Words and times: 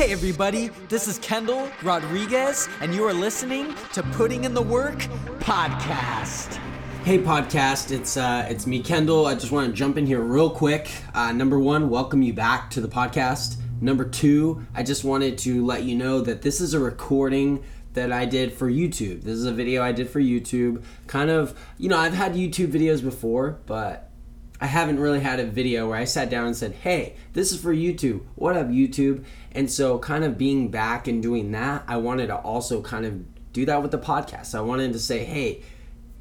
Hey 0.00 0.12
everybody, 0.12 0.68
this 0.88 1.06
is 1.06 1.18
Kendall 1.18 1.68
Rodriguez, 1.82 2.70
and 2.80 2.94
you 2.94 3.04
are 3.04 3.12
listening 3.12 3.74
to 3.92 4.02
Putting 4.02 4.44
in 4.44 4.54
the 4.54 4.62
Work 4.62 4.96
podcast. 5.40 6.54
Hey 7.04 7.18
podcast, 7.18 7.90
it's 7.90 8.16
uh, 8.16 8.46
it's 8.48 8.66
me 8.66 8.82
Kendall. 8.82 9.26
I 9.26 9.34
just 9.34 9.52
want 9.52 9.68
to 9.68 9.74
jump 9.74 9.98
in 9.98 10.06
here 10.06 10.22
real 10.22 10.48
quick. 10.48 10.90
Uh, 11.12 11.32
number 11.32 11.58
one, 11.58 11.90
welcome 11.90 12.22
you 12.22 12.32
back 12.32 12.70
to 12.70 12.80
the 12.80 12.88
podcast. 12.88 13.56
Number 13.82 14.06
two, 14.06 14.66
I 14.74 14.84
just 14.84 15.04
wanted 15.04 15.36
to 15.40 15.66
let 15.66 15.82
you 15.82 15.96
know 15.96 16.22
that 16.22 16.40
this 16.40 16.62
is 16.62 16.72
a 16.72 16.80
recording 16.80 17.62
that 17.92 18.10
I 18.10 18.24
did 18.24 18.54
for 18.54 18.70
YouTube. 18.70 19.20
This 19.20 19.34
is 19.34 19.44
a 19.44 19.52
video 19.52 19.82
I 19.82 19.92
did 19.92 20.08
for 20.08 20.18
YouTube. 20.18 20.82
Kind 21.08 21.28
of, 21.28 21.54
you 21.76 21.90
know, 21.90 21.98
I've 21.98 22.14
had 22.14 22.32
YouTube 22.32 22.68
videos 22.68 23.04
before, 23.04 23.58
but 23.66 24.09
I 24.60 24.66
haven't 24.66 25.00
really 25.00 25.20
had 25.20 25.40
a 25.40 25.46
video 25.46 25.88
where 25.88 25.98
I 25.98 26.04
sat 26.04 26.30
down 26.30 26.46
and 26.46 26.56
said, 26.56 26.72
"Hey, 26.72 27.14
this 27.32 27.52
is 27.52 27.60
for 27.60 27.74
YouTube. 27.74 28.20
What 28.34 28.56
up, 28.56 28.68
YouTube?" 28.68 29.24
And 29.52 29.70
so, 29.70 29.98
kind 29.98 30.24
of 30.24 30.36
being 30.36 30.68
back 30.68 31.08
and 31.08 31.22
doing 31.22 31.52
that, 31.52 31.84
I 31.88 31.96
wanted 31.96 32.26
to 32.28 32.36
also 32.36 32.82
kind 32.82 33.06
of 33.06 33.52
do 33.52 33.64
that 33.66 33.82
with 33.82 33.90
the 33.90 33.98
podcast. 33.98 34.54
I 34.54 34.60
wanted 34.60 34.92
to 34.92 34.98
say, 34.98 35.24
"Hey." 35.24 35.62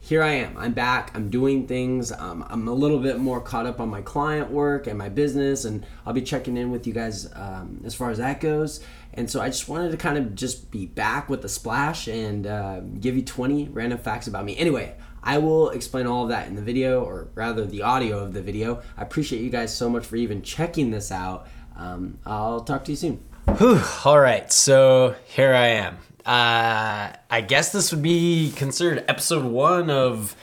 here 0.02 0.24
I 0.24 0.32
am. 0.32 0.58
I'm 0.58 0.74
back. 0.74 1.12
I'm 1.14 1.30
doing 1.30 1.68
things. 1.68 2.12
Um, 2.12 2.46
I'm 2.50 2.68
a 2.68 2.74
little 2.74 3.00
bit 3.00 3.20
more 3.20 3.42
caught 3.42 3.66
up 3.66 3.80
on 3.80 3.90
my 3.90 4.02
client 4.02 4.50
work 4.50 4.88
and 4.88 4.98
my 4.98 5.10
business, 5.10 5.66
and 5.66 5.86
I'll 6.06 6.14
be 6.14 6.22
checking 6.22 6.58
in 6.58 6.72
with 6.72 6.88
you 6.88 6.94
guys 6.94 7.30
um, 7.36 7.82
as 7.86 7.96
far 7.96 8.10
as 8.10 8.18
that 8.18 8.40
goes. 8.40 8.80
And 9.14 9.30
so 9.30 9.42
I 9.42 9.48
just 9.50 9.68
wanted 9.68 9.92
to 9.92 9.98
kind 9.98 10.18
of 10.18 10.36
just 10.36 10.72
be 10.72 10.86
back 10.86 11.30
with 11.30 11.42
the 11.42 11.50
splash 11.50 12.08
and 12.08 12.48
uh, 12.48 12.80
give 12.80 13.16
you 13.16 13.24
20 13.24 13.70
random 13.70 14.00
facts 14.00 14.28
about 14.28 14.46
me. 14.46 14.56
Anyway, 14.58 14.96
I 15.24 15.38
will 15.38 15.70
explain 15.70 16.08
all 16.08 16.24
of 16.24 16.30
that 16.30 16.48
in 16.48 16.56
the 16.56 16.62
video, 16.62 17.04
or 17.04 17.28
rather 17.36 17.66
the 17.66 17.82
audio 17.82 18.20
of 18.20 18.34
the 18.34 18.42
video. 18.42 18.82
I 18.98 19.04
appreciate 19.04 19.42
you 19.42 19.50
guys 19.50 19.76
so 19.76 19.90
much 19.90 20.06
for 20.06 20.16
even 20.16 20.42
checking 20.42 20.92
this 20.92 21.12
out. 21.12 21.48
Um, 21.78 22.20
I'll 22.26 22.62
talk 22.62 22.86
to 22.86 22.92
you 22.92 22.98
soon. 22.98 23.24
Whew, 23.58 23.82
all 24.06 24.20
right, 24.20 24.52
so 24.52 25.16
here 25.26 25.54
I 25.54 25.68
am. 25.68 25.98
Uh, 26.26 27.12
I 27.30 27.42
guess 27.42 27.72
this 27.72 27.92
would 27.92 28.04
be 28.04 28.54
considered 28.56 29.04
episode 29.08 29.44
one 29.44 29.90
of 29.90 30.36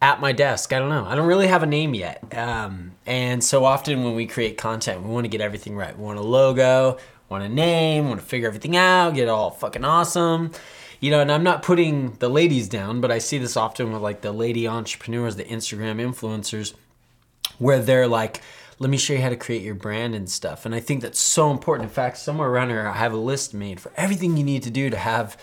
At 0.00 0.20
My 0.20 0.32
Desk. 0.32 0.72
I 0.72 0.78
don't 0.78 0.90
know. 0.90 1.04
I 1.04 1.16
don't 1.16 1.26
really 1.26 1.48
have 1.48 1.62
a 1.62 1.66
name 1.66 1.94
yet. 1.94 2.22
Um, 2.36 2.92
and 3.04 3.42
so 3.42 3.64
often 3.64 4.04
when 4.04 4.14
we 4.14 4.26
create 4.26 4.56
content, 4.56 5.02
we 5.02 5.10
want 5.10 5.24
to 5.24 5.28
get 5.28 5.40
everything 5.40 5.74
right. 5.76 5.96
We 5.98 6.04
want 6.04 6.18
a 6.18 6.22
logo, 6.22 6.98
want 7.28 7.42
a 7.42 7.48
name, 7.48 8.08
want 8.08 8.20
to 8.20 8.26
figure 8.26 8.46
everything 8.46 8.76
out, 8.76 9.14
get 9.14 9.24
it 9.24 9.28
all 9.28 9.50
fucking 9.50 9.84
awesome. 9.84 10.52
You 11.04 11.10
know, 11.10 11.20
and 11.20 11.30
I'm 11.30 11.42
not 11.42 11.62
putting 11.62 12.12
the 12.12 12.30
ladies 12.30 12.66
down, 12.66 13.02
but 13.02 13.10
I 13.10 13.18
see 13.18 13.36
this 13.36 13.58
often 13.58 13.92
with 13.92 14.00
like 14.00 14.22
the 14.22 14.32
lady 14.32 14.66
entrepreneurs, 14.66 15.36
the 15.36 15.44
Instagram 15.44 16.00
influencers, 16.00 16.72
where 17.58 17.78
they're 17.78 18.08
like, 18.08 18.40
let 18.78 18.88
me 18.88 18.96
show 18.96 19.12
you 19.12 19.20
how 19.20 19.28
to 19.28 19.36
create 19.36 19.60
your 19.60 19.74
brand 19.74 20.14
and 20.14 20.30
stuff. 20.30 20.64
And 20.64 20.74
I 20.74 20.80
think 20.80 21.02
that's 21.02 21.18
so 21.18 21.50
important. 21.50 21.90
In 21.90 21.94
fact, 21.94 22.16
somewhere 22.16 22.48
around 22.48 22.70
here, 22.70 22.86
I 22.86 22.94
have 22.94 23.12
a 23.12 23.18
list 23.18 23.52
made 23.52 23.80
for 23.80 23.92
everything 23.98 24.38
you 24.38 24.44
need 24.44 24.62
to 24.62 24.70
do 24.70 24.88
to 24.88 24.96
have 24.96 25.36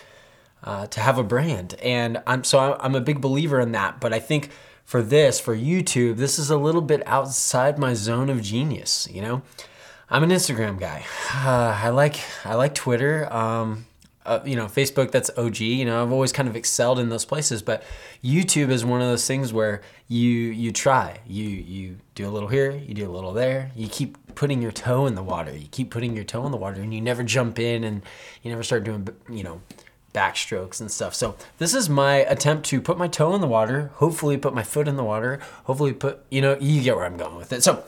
uh, 0.64 0.88
to 0.88 0.98
have 0.98 1.16
a 1.16 1.22
brand. 1.22 1.74
And 1.74 2.20
I'm 2.26 2.42
so 2.42 2.76
I'm 2.80 2.96
a 2.96 3.00
big 3.00 3.20
believer 3.20 3.60
in 3.60 3.70
that. 3.70 4.00
But 4.00 4.12
I 4.12 4.18
think 4.18 4.50
for 4.84 5.00
this, 5.00 5.38
for 5.38 5.54
YouTube, 5.54 6.16
this 6.16 6.40
is 6.40 6.50
a 6.50 6.56
little 6.56 6.82
bit 6.82 7.06
outside 7.06 7.78
my 7.78 7.94
zone 7.94 8.30
of 8.30 8.42
genius. 8.42 9.06
You 9.08 9.22
know, 9.22 9.42
I'm 10.10 10.24
an 10.24 10.30
Instagram 10.30 10.80
guy. 10.80 11.04
Uh, 11.32 11.78
I 11.84 11.90
like 11.90 12.18
I 12.44 12.54
like 12.56 12.74
Twitter. 12.74 13.32
Um, 13.32 13.86
uh, 14.24 14.40
you 14.44 14.56
know, 14.56 14.66
Facebook, 14.66 15.10
that's 15.10 15.30
OG. 15.36 15.60
You 15.60 15.84
know, 15.84 16.02
I've 16.02 16.12
always 16.12 16.32
kind 16.32 16.48
of 16.48 16.56
excelled 16.56 16.98
in 16.98 17.08
those 17.08 17.24
places, 17.24 17.62
but 17.62 17.82
YouTube 18.22 18.70
is 18.70 18.84
one 18.84 19.00
of 19.00 19.08
those 19.08 19.26
things 19.26 19.52
where 19.52 19.82
you 20.08 20.28
you 20.28 20.72
try, 20.72 21.20
you 21.26 21.48
you 21.48 21.96
do 22.14 22.28
a 22.28 22.30
little 22.30 22.48
here, 22.48 22.70
you 22.70 22.94
do 22.94 23.08
a 23.08 23.12
little 23.12 23.32
there, 23.32 23.70
you 23.74 23.88
keep 23.88 24.16
putting 24.34 24.62
your 24.62 24.72
toe 24.72 25.06
in 25.06 25.14
the 25.14 25.22
water, 25.22 25.56
you 25.56 25.66
keep 25.70 25.90
putting 25.90 26.14
your 26.14 26.24
toe 26.24 26.44
in 26.46 26.52
the 26.52 26.58
water, 26.58 26.80
and 26.80 26.94
you 26.94 27.00
never 27.00 27.22
jump 27.22 27.58
in 27.58 27.84
and 27.84 28.02
you 28.42 28.50
never 28.50 28.62
start 28.62 28.84
doing, 28.84 29.08
you 29.28 29.42
know, 29.42 29.60
backstrokes 30.14 30.80
and 30.80 30.90
stuff. 30.90 31.14
So 31.14 31.36
this 31.58 31.74
is 31.74 31.88
my 31.88 32.16
attempt 32.16 32.66
to 32.66 32.80
put 32.80 32.98
my 32.98 33.08
toe 33.08 33.34
in 33.34 33.40
the 33.40 33.46
water, 33.46 33.90
hopefully 33.94 34.36
put 34.36 34.54
my 34.54 34.62
foot 34.62 34.86
in 34.86 34.96
the 34.96 35.04
water, 35.04 35.40
hopefully 35.64 35.92
put, 35.92 36.24
you 36.30 36.40
know, 36.40 36.56
you 36.60 36.82
get 36.82 36.96
where 36.96 37.06
I'm 37.06 37.16
going 37.16 37.36
with 37.36 37.52
it. 37.52 37.62
So 37.62 37.84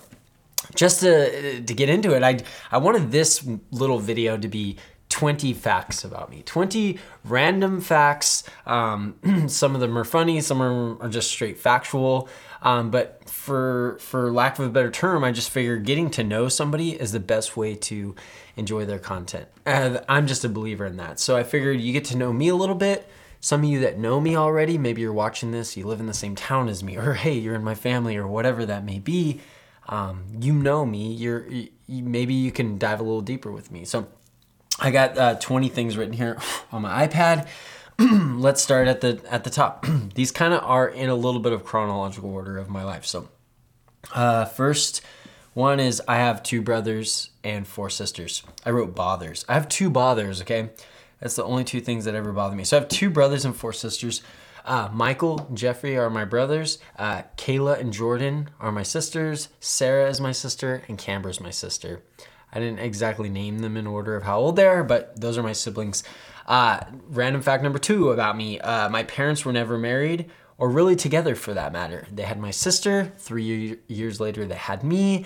just 0.75 1.01
to 1.01 1.61
to 1.61 1.75
get 1.75 1.89
into 1.89 2.15
it, 2.15 2.23
I 2.23 2.41
I 2.71 2.79
wanted 2.79 3.13
this 3.13 3.47
little 3.71 3.99
video 3.99 4.37
to 4.37 4.49
be 4.49 4.77
20 5.15 5.53
facts 5.53 6.03
about 6.03 6.29
me. 6.29 6.43
20 6.45 6.99
random 7.25 7.81
facts. 7.81 8.43
Um, 8.67 9.15
some 9.47 9.77
of 9.77 9.81
them 9.81 9.97
are 9.97 10.03
funny 10.03 10.41
some 10.41 10.61
of 10.61 10.69
them 10.69 11.07
are 11.07 11.09
just 11.09 11.31
straight 11.31 11.57
factual. 11.57 12.29
Um, 12.63 12.91
but 12.91 13.31
for 13.31 13.97
for 14.01 14.33
lack 14.33 14.59
of 14.59 14.67
a 14.67 14.71
better 14.71 14.91
term 14.91 15.23
i 15.23 15.31
just 15.31 15.51
figure 15.51 15.77
getting 15.77 16.11
to 16.13 16.25
know 16.25 16.49
somebody 16.49 16.99
is 17.01 17.13
the 17.13 17.21
best 17.21 17.57
way 17.57 17.77
to 17.77 18.17
enjoy 18.57 18.87
their 18.87 18.99
content. 18.99 19.47
And 19.65 20.03
i'm 20.09 20.27
just 20.27 20.45
a 20.45 20.49
believer 20.49 20.85
in 20.85 20.97
that. 20.97 21.21
So 21.21 21.37
i 21.37 21.45
figured 21.45 21.81
you 21.81 21.93
get 21.93 22.07
to 22.07 22.17
know 22.17 22.33
me 22.33 22.49
a 22.49 22.57
little 22.57 22.75
bit. 22.75 23.09
Some 23.39 23.63
of 23.63 23.71
you 23.71 23.79
that 23.81 23.97
know 23.97 24.21
me 24.21 24.35
already 24.35 24.79
maybe 24.79 25.01
you're 25.03 25.13
watching 25.13 25.53
this 25.53 25.77
you 25.77 25.87
live 25.87 26.01
in 26.01 26.07
the 26.07 26.13
same 26.15 26.35
town 26.35 26.69
as 26.69 26.83
me 26.83 26.97
or 26.97 27.15
hey 27.25 27.35
you're 27.35 27.55
in 27.55 27.63
my 27.63 27.77
family 27.77 28.17
or 28.17 28.27
whatever 28.27 28.67
that 28.67 28.85
may 28.85 28.99
be. 28.99 29.41
Um, 29.89 30.25
you 30.41 30.53
know 30.53 30.85
me 30.85 31.13
you're 31.13 31.47
you, 31.47 31.69
maybe 32.03 32.35
you 32.35 32.51
can 32.51 32.79
dive 32.79 32.99
a 32.99 33.05
little 33.05 33.21
deeper 33.21 33.53
with 33.53 33.71
me. 33.71 33.85
So 33.85 34.09
I 34.81 34.91
got 34.91 35.17
uh, 35.17 35.35
20 35.37 35.69
things 35.69 35.97
written 35.97 36.15
here 36.15 36.39
on 36.73 36.83
my 36.83 37.07
iPad. 37.07 37.49
Let's 37.99 38.63
start 38.63 38.89
at 38.89 39.01
the 39.01 39.21
at 39.31 39.45
the 39.45 39.51
top. 39.51 39.87
These 40.15 40.33
kind 40.33 40.53
of 40.53 40.63
are 40.65 40.89
in 40.89 41.09
a 41.09 41.15
little 41.15 41.41
bit 41.41 41.53
of 41.53 41.65
chronological 41.65 42.31
order 42.31 42.59
of 42.59 42.69
my 42.69 42.83
life. 42.83 43.07
So, 43.07 43.29
uh, 44.13 44.47
first 44.47 45.01
one 45.53 45.79
is 45.79 46.03
I 46.09 46.17
have 46.17 46.43
two 46.43 46.61
brothers 46.61 47.31
and 47.45 47.67
four 47.67 47.89
sisters. 47.89 48.43
I 48.67 48.71
wrote 48.71 48.97
bothers. 48.97 49.45
I 49.49 49.55
have 49.55 49.69
two 49.69 49.91
bothers. 49.91 50.43
Okay, 50.43 50.71
that's 51.21 51.37
the 51.37 51.45
only 51.45 51.63
two 51.63 51.81
things 51.81 52.05
that 52.07 52.17
ever 52.17 52.33
bother 52.33 52.57
me. 52.57 52.65
So 52.65 52.77
I 52.77 52.81
have 52.81 52.89
two 52.89 53.11
brothers 53.11 53.45
and 53.45 53.55
four 53.55 53.73
sisters. 53.73 54.23
Uh, 54.65 54.89
Michael, 54.93 55.49
Jeffrey 55.55 55.97
are 55.97 56.11
my 56.11 56.25
brothers. 56.25 56.79
Uh, 56.99 57.23
Kayla 57.37 57.79
and 57.79 57.93
Jordan 57.93 58.49
are 58.59 58.73
my 58.73 58.83
sisters. 58.83 59.51
Sarah 59.61 60.09
is 60.09 60.21
my 60.21 60.33
sister, 60.33 60.83
and 60.89 60.99
Camber 60.99 61.29
is 61.29 61.41
my 61.41 61.51
sister. 61.51 62.03
I 62.55 62.61
didn't 62.61 62.79
exactly 62.79 63.29
name 63.29 63.59
them 63.59 63.77
in 63.77 63.87
order 63.87 64.17
of 64.17 64.23
how 64.23 64.39
old 64.39 64.57
they 64.57 64.67
are, 64.67 64.85
but 64.85 65.21
those 65.21 65.37
are 65.37 65.43
my 65.43 65.53
siblings. 65.53 66.05
Uh, 66.47 66.81
random 67.09 67.43
fact 67.43 67.63
number 67.63 67.79
two 67.79 68.11
about 68.11 68.37
me 68.37 68.61
uh, 68.61 68.89
my 68.91 69.03
parents 69.03 69.45
were 69.45 69.53
never 69.53 69.79
married 69.79 70.31
or 70.59 70.69
really 70.69 70.97
together 70.97 71.35
for 71.35 71.55
that 71.55 71.73
matter. 71.73 72.07
They 72.13 72.23
had 72.23 72.39
my 72.39 72.51
sister, 72.51 73.13
three 73.19 73.79
years 73.89 74.21
later, 74.21 74.47
they 74.47 74.55
had 74.55 74.85
me. 74.85 75.25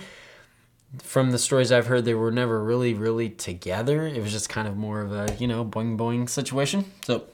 From 1.03 1.29
the 1.29 1.37
stories 1.37 1.71
I've 1.71 1.85
heard, 1.85 2.05
they 2.05 2.15
were 2.15 2.31
never 2.31 2.63
really, 2.63 2.95
really 2.95 3.29
together. 3.29 4.07
It 4.07 4.23
was 4.23 4.31
just 4.31 4.49
kind 4.49 4.67
of 4.67 4.75
more 4.75 5.01
of 5.01 5.11
a, 5.11 5.35
you 5.37 5.47
know, 5.47 5.63
boing 5.63 5.97
boing 5.97 6.27
situation. 6.27 6.85
So 7.03 7.25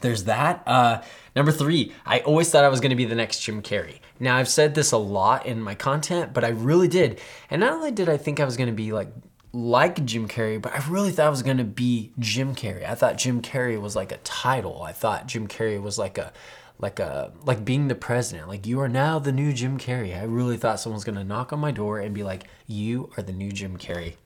there's 0.00 0.24
that. 0.24 0.62
Uh, 0.66 1.02
number 1.34 1.52
three, 1.52 1.92
I 2.04 2.20
always 2.20 2.50
thought 2.50 2.64
I 2.64 2.68
was 2.68 2.80
going 2.80 2.90
to 2.90 2.96
be 2.96 3.04
the 3.04 3.14
next 3.14 3.40
Jim 3.40 3.62
Carrey. 3.62 4.00
Now, 4.18 4.36
I've 4.36 4.48
said 4.48 4.74
this 4.74 4.92
a 4.92 4.98
lot 4.98 5.46
in 5.46 5.60
my 5.60 5.74
content, 5.74 6.32
but 6.32 6.44
I 6.44 6.48
really 6.48 6.88
did. 6.88 7.20
And 7.50 7.60
not 7.60 7.72
only 7.72 7.90
did 7.90 8.08
I 8.08 8.16
think 8.16 8.40
I 8.40 8.44
was 8.44 8.56
going 8.56 8.68
to 8.68 8.74
be 8.74 8.92
like 8.92 9.08
like 9.52 10.04
Jim 10.04 10.28
Carrey, 10.28 10.60
but 10.60 10.74
I 10.74 10.86
really 10.88 11.10
thought 11.10 11.26
I 11.26 11.30
was 11.30 11.42
going 11.42 11.56
to 11.56 11.64
be 11.64 12.12
Jim 12.18 12.54
Carrey. 12.54 12.86
I 12.86 12.94
thought 12.94 13.16
Jim 13.16 13.40
Carrey 13.40 13.80
was 13.80 13.96
like 13.96 14.12
a 14.12 14.18
title. 14.18 14.82
I 14.82 14.92
thought 14.92 15.26
Jim 15.26 15.48
Carrey 15.48 15.80
was 15.80 15.98
like 15.98 16.18
a 16.18 16.32
like 16.78 17.00
a 17.00 17.32
like 17.44 17.64
being 17.64 17.88
the 17.88 17.94
president. 17.94 18.48
Like 18.48 18.66
you 18.66 18.80
are 18.80 18.88
now 18.88 19.18
the 19.18 19.32
new 19.32 19.52
Jim 19.52 19.78
Carrey. 19.78 20.18
I 20.18 20.24
really 20.24 20.58
thought 20.58 20.80
someone 20.80 20.96
was 20.96 21.04
going 21.04 21.16
to 21.16 21.24
knock 21.24 21.52
on 21.52 21.58
my 21.58 21.70
door 21.70 21.98
and 22.00 22.14
be 22.14 22.22
like, 22.22 22.44
"You 22.66 23.10
are 23.16 23.22
the 23.22 23.32
new 23.32 23.50
Jim 23.50 23.78
Carrey." 23.78 24.16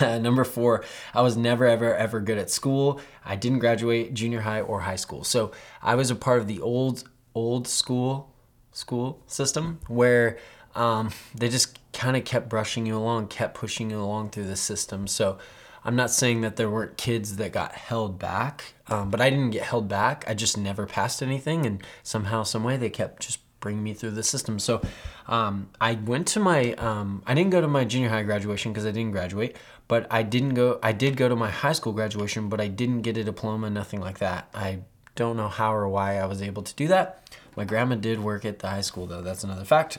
Number 0.20 0.44
four, 0.44 0.84
I 1.12 1.22
was 1.22 1.36
never, 1.36 1.66
ever, 1.66 1.94
ever 1.94 2.20
good 2.20 2.38
at 2.38 2.50
school. 2.50 3.00
I 3.24 3.36
didn't 3.36 3.58
graduate 3.58 4.14
junior 4.14 4.40
high 4.40 4.60
or 4.60 4.80
high 4.80 4.96
school. 4.96 5.24
So 5.24 5.52
I 5.82 5.94
was 5.94 6.10
a 6.10 6.16
part 6.16 6.40
of 6.40 6.46
the 6.46 6.60
old, 6.60 7.08
old 7.34 7.68
school 7.68 8.30
school 8.72 9.22
system 9.26 9.78
where 9.86 10.36
um, 10.74 11.10
they 11.34 11.48
just 11.48 11.78
kind 11.92 12.16
of 12.16 12.24
kept 12.24 12.48
brushing 12.48 12.86
you 12.86 12.96
along, 12.96 13.28
kept 13.28 13.54
pushing 13.54 13.90
you 13.90 14.00
along 14.00 14.30
through 14.30 14.46
the 14.46 14.56
system. 14.56 15.06
So 15.06 15.38
I'm 15.84 15.96
not 15.96 16.10
saying 16.10 16.40
that 16.40 16.56
there 16.56 16.70
weren't 16.70 16.96
kids 16.96 17.36
that 17.36 17.52
got 17.52 17.72
held 17.72 18.18
back, 18.18 18.74
um, 18.88 19.10
but 19.10 19.20
I 19.20 19.30
didn't 19.30 19.50
get 19.50 19.62
held 19.62 19.86
back. 19.86 20.24
I 20.26 20.34
just 20.34 20.56
never 20.56 20.86
passed 20.86 21.22
anything, 21.22 21.66
and 21.66 21.82
somehow, 22.02 22.42
some 22.42 22.64
way, 22.64 22.76
they 22.76 22.90
kept 22.90 23.22
just 23.22 23.38
bringing 23.60 23.82
me 23.82 23.94
through 23.94 24.10
the 24.10 24.22
system. 24.22 24.58
So 24.58 24.82
um, 25.26 25.70
I 25.80 25.94
went 25.94 26.26
to 26.28 26.40
my, 26.40 26.72
um, 26.74 27.22
I 27.26 27.34
didn't 27.34 27.50
go 27.50 27.60
to 27.60 27.68
my 27.68 27.84
junior 27.84 28.08
high 28.08 28.22
graduation 28.22 28.72
because 28.72 28.86
I 28.86 28.90
didn't 28.90 29.12
graduate, 29.12 29.56
but 29.88 30.06
I 30.10 30.22
didn't 30.22 30.54
go. 30.54 30.78
I 30.82 30.92
did 30.92 31.16
go 31.16 31.28
to 31.28 31.36
my 31.36 31.50
high 31.50 31.72
school 31.72 31.92
graduation, 31.92 32.48
but 32.48 32.60
I 32.60 32.68
didn't 32.68 33.02
get 33.02 33.16
a 33.16 33.24
diploma, 33.24 33.70
nothing 33.70 34.00
like 34.00 34.18
that. 34.18 34.48
I 34.54 34.80
don't 35.14 35.36
know 35.36 35.48
how 35.48 35.74
or 35.74 35.88
why 35.88 36.18
I 36.18 36.26
was 36.26 36.42
able 36.42 36.62
to 36.62 36.74
do 36.74 36.88
that. 36.88 37.38
My 37.56 37.64
grandma 37.64 37.94
did 37.96 38.20
work 38.20 38.44
at 38.44 38.58
the 38.58 38.68
high 38.68 38.80
school, 38.80 39.06
though. 39.06 39.22
That's 39.22 39.44
another 39.44 39.64
fact. 39.64 39.98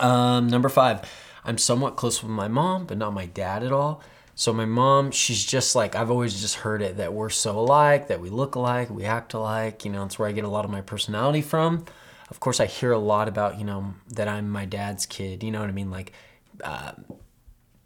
Um, 0.00 0.48
number 0.48 0.68
five, 0.68 1.08
I'm 1.44 1.58
somewhat 1.58 1.96
close 1.96 2.22
with 2.22 2.30
my 2.30 2.48
mom, 2.48 2.86
but 2.86 2.98
not 2.98 3.12
my 3.12 3.26
dad 3.26 3.62
at 3.62 3.72
all. 3.72 4.02
So 4.34 4.52
my 4.52 4.66
mom, 4.66 5.10
she's 5.10 5.44
just 5.44 5.74
like 5.74 5.96
I've 5.96 6.10
always 6.10 6.40
just 6.40 6.56
heard 6.56 6.80
it 6.80 6.98
that 6.98 7.12
we're 7.12 7.28
so 7.28 7.58
alike, 7.58 8.08
that 8.08 8.20
we 8.20 8.30
look 8.30 8.54
alike, 8.54 8.88
we 8.88 9.04
act 9.04 9.34
alike. 9.34 9.84
You 9.84 9.90
know, 9.90 10.04
it's 10.04 10.18
where 10.18 10.28
I 10.28 10.32
get 10.32 10.44
a 10.44 10.48
lot 10.48 10.64
of 10.64 10.70
my 10.70 10.80
personality 10.80 11.42
from. 11.42 11.84
Of 12.30 12.38
course, 12.38 12.60
I 12.60 12.66
hear 12.66 12.92
a 12.92 12.98
lot 12.98 13.26
about 13.26 13.58
you 13.58 13.64
know 13.64 13.94
that 14.10 14.28
I'm 14.28 14.48
my 14.48 14.64
dad's 14.64 15.06
kid. 15.06 15.42
You 15.42 15.50
know 15.50 15.60
what 15.60 15.68
I 15.68 15.72
mean? 15.72 15.90
Like 15.90 16.12
uh, 16.62 16.92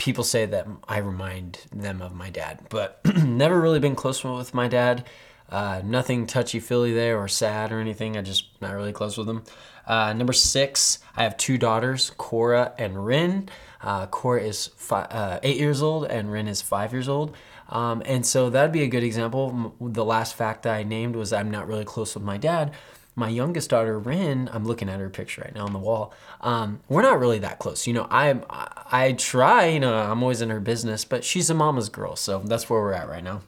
people 0.03 0.25
say 0.25 0.45
that 0.47 0.67
I 0.89 0.99
remind 0.99 1.61
them 1.73 2.03
of 2.03 2.13
my 2.13 2.29
dad, 2.29 2.67
but 2.71 3.01
never 3.25 3.61
really 3.61 3.79
been 3.79 3.95
close 3.95 4.25
with 4.25 4.53
my 4.53 4.67
dad. 4.67 5.07
Uh, 5.49 5.81
nothing 5.85 6.27
touchy 6.27 6.59
feely 6.59 6.93
there 6.93 7.17
or 7.19 7.29
sad 7.29 7.71
or 7.71 7.79
anything. 7.79 8.17
I 8.17 8.23
just 8.23 8.49
not 8.61 8.75
really 8.75 8.93
close 8.93 9.17
with 9.17 9.29
them. 9.29 9.45
Uh, 9.87 10.13
number 10.13 10.33
six, 10.33 10.99
I 11.17 11.23
have 11.23 11.37
two 11.37 11.57
daughters, 11.57 12.11
Cora 12.17 12.73
and 12.79 13.07
Rin. 13.07 13.49
Uh, 13.81 14.07
Cora 14.07 14.43
is 14.43 14.69
fi- 14.77 15.05
uh, 15.05 15.39
eight 15.45 15.59
years 15.59 15.83
old 15.83 16.07
and 16.07 16.33
Rin 16.33 16.49
is 16.49 16.61
five 16.61 16.93
years 16.93 17.09
old. 17.09 17.37
Um, 17.69 18.03
and 18.05 18.27
so 18.27 18.51
that'd 18.51 18.73
be 18.73 18.83
a 18.83 18.89
good 18.89 19.05
example. 19.05 19.73
The 19.81 20.05
last 20.05 20.35
fact 20.35 20.65
that 20.65 20.75
I 20.75 20.83
named 20.83 21.15
was 21.15 21.33
I'm 21.33 21.51
not 21.51 21.69
really 21.69 21.85
close 21.85 22.15
with 22.17 22.25
my 22.25 22.39
dad. 22.39 22.73
My 23.15 23.29
youngest 23.29 23.69
daughter, 23.69 23.99
Rin, 23.99 24.49
I'm 24.53 24.65
looking 24.65 24.89
at 24.89 24.99
her 24.99 25.11
picture 25.11 25.43
right 25.43 25.55
now 25.55 25.67
on 25.67 25.75
the 25.75 25.79
wall. 25.79 26.15
Um, 26.41 26.81
we're 26.89 27.03
not 27.03 27.21
really 27.21 27.39
that 27.41 27.59
close. 27.59 27.87
You 27.87 27.93
know, 27.93 28.07
I 28.11 28.41
I 28.91 29.13
try. 29.13 29.67
You 29.67 29.81
know, 29.81 29.95
I'm 29.95 30.23
always 30.23 30.41
in 30.41 30.49
her 30.49 30.61
business, 30.61 31.05
but 31.05 31.23
she's 31.23 31.51
a 31.51 31.55
mama's 31.55 31.91
girl, 31.91 32.17
so 32.17 32.39
that's 32.39 32.71
where 32.71 32.81
we're 32.81 32.95
at 32.95 33.09
right 33.09 33.23
now. 33.23 33.43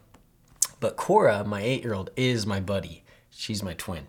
But 0.80 0.96
Cora, 0.96 1.44
my 1.44 1.62
eight 1.62 1.82
year 1.82 1.94
old, 1.94 2.10
is 2.14 2.46
my 2.46 2.60
buddy. 2.60 3.04
She's 3.30 3.62
my 3.62 3.72
twin. 3.74 4.06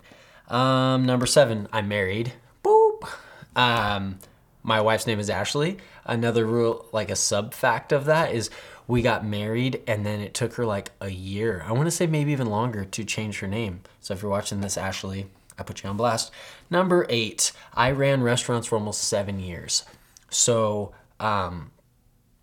Um, 0.48 1.06
number 1.06 1.24
seven, 1.26 1.68
I'm 1.72 1.88
married. 1.88 2.34
Boop. 2.62 3.08
Um, 3.56 4.18
my 4.62 4.80
wife's 4.80 5.06
name 5.06 5.18
is 5.18 5.30
Ashley. 5.30 5.78
Another 6.04 6.44
rule, 6.44 6.86
like 6.92 7.10
a 7.10 7.16
sub 7.16 7.54
fact 7.54 7.92
of 7.92 8.04
that, 8.04 8.34
is 8.34 8.50
we 8.86 9.00
got 9.02 9.24
married 9.24 9.82
and 9.86 10.04
then 10.04 10.20
it 10.20 10.34
took 10.34 10.54
her 10.54 10.66
like 10.66 10.92
a 11.00 11.08
year. 11.08 11.64
I 11.66 11.72
want 11.72 11.86
to 11.86 11.90
say 11.90 12.06
maybe 12.06 12.32
even 12.32 12.48
longer 12.48 12.84
to 12.84 13.04
change 13.04 13.40
her 13.40 13.48
name. 13.48 13.80
So 14.00 14.14
if 14.14 14.22
you're 14.22 14.30
watching 14.30 14.60
this, 14.60 14.76
Ashley, 14.76 15.26
I 15.58 15.62
put 15.62 15.82
you 15.82 15.90
on 15.90 15.96
blast. 15.96 16.30
Number 16.70 17.06
eight, 17.08 17.52
I 17.74 17.90
ran 17.90 18.22
restaurants 18.22 18.66
for 18.68 18.76
almost 18.76 19.04
seven 19.04 19.40
years. 19.40 19.84
So, 20.30 20.92
um, 21.20 21.70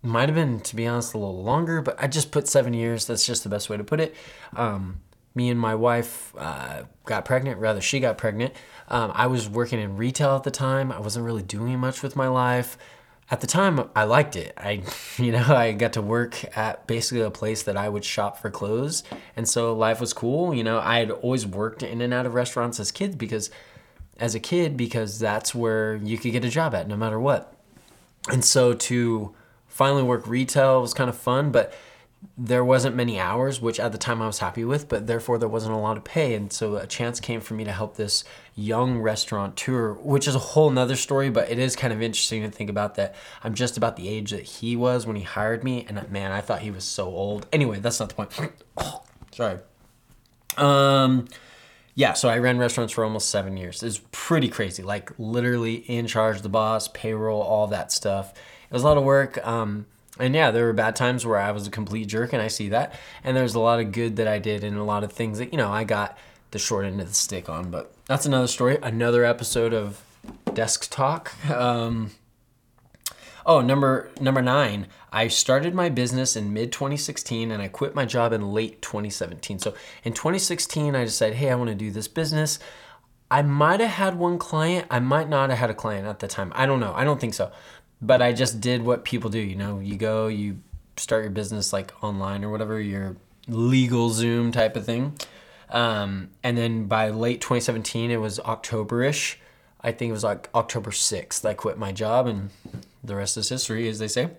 might 0.02 0.28
have 0.28 0.36
been, 0.36 0.60
to 0.60 0.76
be 0.76 0.86
honest, 0.86 1.14
a 1.14 1.18
little 1.18 1.42
longer, 1.42 1.80
but 1.80 1.96
I 1.98 2.08
just 2.08 2.30
put 2.30 2.46
seven 2.46 2.74
years. 2.74 3.06
That's 3.06 3.24
just 3.24 3.42
the 3.42 3.48
best 3.48 3.70
way 3.70 3.76
to 3.76 3.84
put 3.84 4.00
it. 4.00 4.14
Um, 4.54 5.00
me 5.34 5.48
and 5.48 5.58
my 5.58 5.74
wife 5.74 6.34
uh, 6.38 6.84
got 7.04 7.24
pregnant, 7.24 7.58
rather, 7.58 7.80
she 7.80 8.00
got 8.00 8.18
pregnant. 8.18 8.54
Um, 8.88 9.12
I 9.14 9.26
was 9.26 9.48
working 9.48 9.80
in 9.80 9.96
retail 9.96 10.36
at 10.36 10.44
the 10.44 10.50
time. 10.50 10.92
I 10.92 11.00
wasn't 11.00 11.24
really 11.24 11.42
doing 11.42 11.78
much 11.78 12.02
with 12.02 12.16
my 12.16 12.28
life. 12.28 12.76
At 13.30 13.40
the 13.40 13.46
time, 13.46 13.88
I 13.96 14.04
liked 14.04 14.36
it. 14.36 14.52
I, 14.56 14.82
you 15.16 15.32
know, 15.32 15.44
I 15.54 15.72
got 15.72 15.94
to 15.94 16.02
work 16.02 16.56
at 16.56 16.86
basically 16.86 17.22
a 17.22 17.30
place 17.30 17.62
that 17.64 17.76
I 17.76 17.88
would 17.88 18.04
shop 18.04 18.38
for 18.38 18.50
clothes, 18.50 19.02
and 19.36 19.48
so 19.48 19.74
life 19.74 20.00
was 20.00 20.12
cool. 20.12 20.54
You 20.54 20.64
know, 20.64 20.78
I 20.78 20.98
had 20.98 21.10
always 21.10 21.46
worked 21.46 21.82
in 21.82 22.00
and 22.00 22.12
out 22.12 22.26
of 22.26 22.34
restaurants 22.34 22.78
as 22.80 22.90
kids 22.90 23.16
because, 23.16 23.50
as 24.18 24.34
a 24.34 24.40
kid, 24.40 24.76
because 24.76 25.18
that's 25.18 25.54
where 25.54 25.96
you 25.96 26.18
could 26.18 26.32
get 26.32 26.44
a 26.44 26.50
job 26.50 26.74
at 26.74 26.86
no 26.88 26.96
matter 26.96 27.18
what. 27.18 27.54
And 28.30 28.44
so 28.44 28.72
to 28.74 29.34
finally 29.66 30.02
work 30.02 30.26
retail 30.26 30.80
was 30.80 30.94
kind 30.94 31.10
of 31.10 31.16
fun, 31.16 31.50
but 31.50 31.74
there 32.36 32.64
wasn't 32.64 32.96
many 32.96 33.18
hours, 33.18 33.60
which 33.60 33.78
at 33.78 33.92
the 33.92 33.98
time 33.98 34.20
I 34.20 34.26
was 34.26 34.38
happy 34.38 34.64
with, 34.64 34.88
but 34.88 35.06
therefore 35.06 35.38
there 35.38 35.48
wasn't 35.48 35.74
a 35.74 35.78
lot 35.78 35.96
of 35.96 36.04
pay. 36.04 36.34
And 36.34 36.52
so 36.52 36.76
a 36.76 36.86
chance 36.86 37.20
came 37.20 37.40
for 37.40 37.54
me 37.54 37.64
to 37.64 37.72
help 37.72 37.96
this 37.96 38.24
young 38.54 38.98
restaurateur, 38.98 39.94
which 39.94 40.26
is 40.26 40.34
a 40.34 40.40
whole 40.40 40.70
nother 40.70 40.96
story, 40.96 41.30
but 41.30 41.50
it 41.50 41.58
is 41.58 41.76
kind 41.76 41.92
of 41.92 42.02
interesting 42.02 42.42
to 42.42 42.50
think 42.50 42.70
about 42.70 42.94
that 42.96 43.14
I'm 43.42 43.54
just 43.54 43.76
about 43.76 43.96
the 43.96 44.08
age 44.08 44.30
that 44.30 44.42
he 44.42 44.76
was 44.76 45.06
when 45.06 45.16
he 45.16 45.22
hired 45.22 45.62
me. 45.64 45.86
And 45.88 46.10
man, 46.10 46.32
I 46.32 46.40
thought 46.40 46.60
he 46.60 46.70
was 46.70 46.84
so 46.84 47.06
old. 47.06 47.46
Anyway, 47.52 47.78
that's 47.78 48.00
not 48.00 48.08
the 48.08 48.14
point. 48.14 48.52
oh, 48.76 49.02
sorry. 49.32 49.58
Um, 50.56 51.28
yeah, 51.94 52.14
so 52.14 52.28
I 52.28 52.38
ran 52.38 52.58
restaurants 52.58 52.92
for 52.92 53.04
almost 53.04 53.30
seven 53.30 53.56
years. 53.56 53.82
It 53.82 53.86
was 53.86 53.98
pretty 54.10 54.48
crazy, 54.48 54.82
like 54.82 55.12
literally 55.18 55.74
in 55.74 56.06
charge, 56.06 56.42
the 56.42 56.48
boss, 56.48 56.88
payroll, 56.88 57.40
all 57.40 57.68
that 57.68 57.92
stuff. 57.92 58.32
It 58.32 58.72
was 58.72 58.82
a 58.82 58.86
lot 58.86 58.96
of 58.96 59.04
work. 59.04 59.44
Um, 59.46 59.86
and 60.18 60.34
yeah, 60.34 60.50
there 60.50 60.64
were 60.64 60.72
bad 60.72 60.94
times 60.94 61.26
where 61.26 61.38
I 61.38 61.50
was 61.50 61.66
a 61.66 61.70
complete 61.70 62.06
jerk, 62.06 62.32
and 62.32 62.40
I 62.40 62.48
see 62.48 62.68
that. 62.68 62.94
And 63.24 63.36
there's 63.36 63.54
a 63.54 63.60
lot 63.60 63.80
of 63.80 63.92
good 63.92 64.16
that 64.16 64.28
I 64.28 64.38
did, 64.38 64.62
and 64.62 64.76
a 64.76 64.84
lot 64.84 65.04
of 65.04 65.12
things 65.12 65.38
that 65.38 65.52
you 65.52 65.58
know 65.58 65.70
I 65.70 65.84
got 65.84 66.16
the 66.52 66.58
short 66.58 66.84
end 66.84 67.00
of 67.00 67.08
the 67.08 67.14
stick 67.14 67.48
on. 67.48 67.70
But 67.70 67.92
that's 68.06 68.26
another 68.26 68.46
story, 68.46 68.78
another 68.82 69.24
episode 69.24 69.74
of 69.74 70.02
Desk 70.52 70.88
Talk. 70.90 71.32
Um, 71.50 72.12
oh, 73.44 73.60
number 73.60 74.10
number 74.20 74.42
nine. 74.42 74.86
I 75.12 75.28
started 75.28 75.74
my 75.74 75.88
business 75.88 76.36
in 76.36 76.52
mid 76.52 76.70
2016, 76.70 77.50
and 77.50 77.60
I 77.60 77.68
quit 77.68 77.94
my 77.94 78.04
job 78.04 78.32
in 78.32 78.52
late 78.52 78.82
2017. 78.82 79.58
So 79.58 79.74
in 80.04 80.12
2016, 80.12 80.94
I 80.94 81.04
decided, 81.04 81.36
hey, 81.36 81.50
I 81.50 81.56
want 81.56 81.70
to 81.70 81.74
do 81.74 81.90
this 81.90 82.08
business. 82.08 82.58
I 83.30 83.42
might 83.42 83.80
have 83.80 83.90
had 83.90 84.16
one 84.16 84.38
client. 84.38 84.86
I 84.90 85.00
might 85.00 85.28
not 85.28 85.50
have 85.50 85.58
had 85.58 85.70
a 85.70 85.74
client 85.74 86.06
at 86.06 86.20
the 86.20 86.28
time. 86.28 86.52
I 86.54 86.66
don't 86.66 86.78
know. 86.78 86.92
I 86.94 87.02
don't 87.02 87.20
think 87.20 87.34
so 87.34 87.50
but 88.04 88.20
I 88.20 88.32
just 88.32 88.60
did 88.60 88.82
what 88.82 89.04
people 89.04 89.30
do. 89.30 89.38
You 89.38 89.56
know, 89.56 89.80
you 89.80 89.96
go, 89.96 90.28
you 90.28 90.58
start 90.96 91.24
your 91.24 91.30
business 91.30 91.72
like 91.72 91.92
online 92.02 92.44
or 92.44 92.50
whatever, 92.50 92.80
your 92.80 93.16
LegalZoom 93.48 94.52
type 94.52 94.76
of 94.76 94.84
thing. 94.84 95.18
Um, 95.70 96.30
and 96.42 96.56
then 96.56 96.86
by 96.86 97.10
late 97.10 97.40
2017, 97.40 98.10
it 98.10 98.18
was 98.18 98.38
Octoberish. 98.40 99.36
I 99.80 99.92
think 99.92 100.10
it 100.10 100.12
was 100.12 100.24
like 100.24 100.48
October 100.54 100.90
6th. 100.90 101.44
I 101.44 101.54
quit 101.54 101.78
my 101.78 101.92
job, 101.92 102.26
and 102.26 102.50
the 103.02 103.16
rest 103.16 103.36
is 103.36 103.48
history, 103.48 103.88
as 103.88 103.98
they 103.98 104.08
say. 104.08 104.30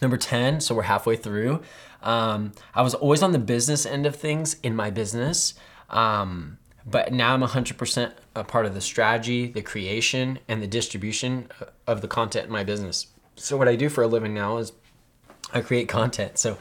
Number 0.00 0.16
10, 0.16 0.60
so 0.60 0.74
we're 0.74 0.82
halfway 0.82 1.16
through. 1.16 1.62
Um, 2.02 2.52
I 2.74 2.82
was 2.82 2.94
always 2.94 3.22
on 3.22 3.32
the 3.32 3.38
business 3.38 3.86
end 3.86 4.06
of 4.06 4.16
things 4.16 4.56
in 4.62 4.74
my 4.74 4.90
business. 4.90 5.54
Um, 5.90 6.58
but 6.86 7.12
now 7.12 7.34
I'm 7.34 7.42
100% 7.42 8.12
a 8.34 8.44
part 8.44 8.66
of 8.66 8.74
the 8.74 8.80
strategy, 8.80 9.46
the 9.48 9.62
creation, 9.62 10.38
and 10.48 10.62
the 10.62 10.66
distribution 10.66 11.48
of 11.86 12.00
the 12.00 12.08
content 12.08 12.46
in 12.46 12.52
my 12.52 12.64
business. 12.64 13.06
So, 13.36 13.56
what 13.56 13.68
I 13.68 13.76
do 13.76 13.88
for 13.88 14.02
a 14.02 14.06
living 14.06 14.34
now 14.34 14.58
is 14.58 14.72
I 15.52 15.60
create 15.60 15.88
content. 15.88 16.38
So, 16.38 16.58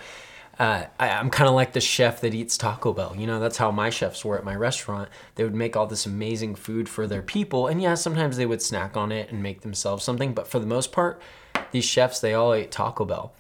uh, 0.60 0.86
I, 1.00 1.08
am 1.08 1.30
kind 1.30 1.48
of 1.48 1.56
like 1.56 1.74
the 1.74 1.82
chef 1.82 2.22
that 2.22 2.34
eats 2.34 2.58
Taco 2.58 2.94
Bell. 2.94 3.16
You 3.18 3.26
know, 3.26 3.40
that's 3.40 3.58
how 3.58 3.72
my 3.72 3.90
chefs 3.90 4.24
were 4.24 4.38
at 4.38 4.44
my 4.44 4.56
restaurant. 4.56 5.10
They 5.36 5.44
would 5.44 5.56
make 5.56 5.76
all 5.76 5.88
this 5.88 6.06
amazing 6.06 6.56
food 6.56 6.88
for 6.88 7.08
their 7.08 7.22
people. 7.22 7.68
And 7.68 7.82
yeah, 7.82 7.96
sometimes 7.96 8.38
they 8.38 8.46
would 8.46 8.62
snack 8.62 8.96
on 8.96 9.12
it 9.12 9.32
and 9.32 9.42
make 9.42 9.62
themselves 9.62 10.04
something. 10.04 10.34
But 10.34 10.48
for 10.48 10.60
the 10.60 10.68
most 10.68 10.92
part, 10.92 11.22
these 11.72 11.86
chefs, 11.86 12.20
they 12.20 12.34
all 12.34 12.54
ate 12.54 12.72
Taco 12.72 13.06
Bell 13.06 13.34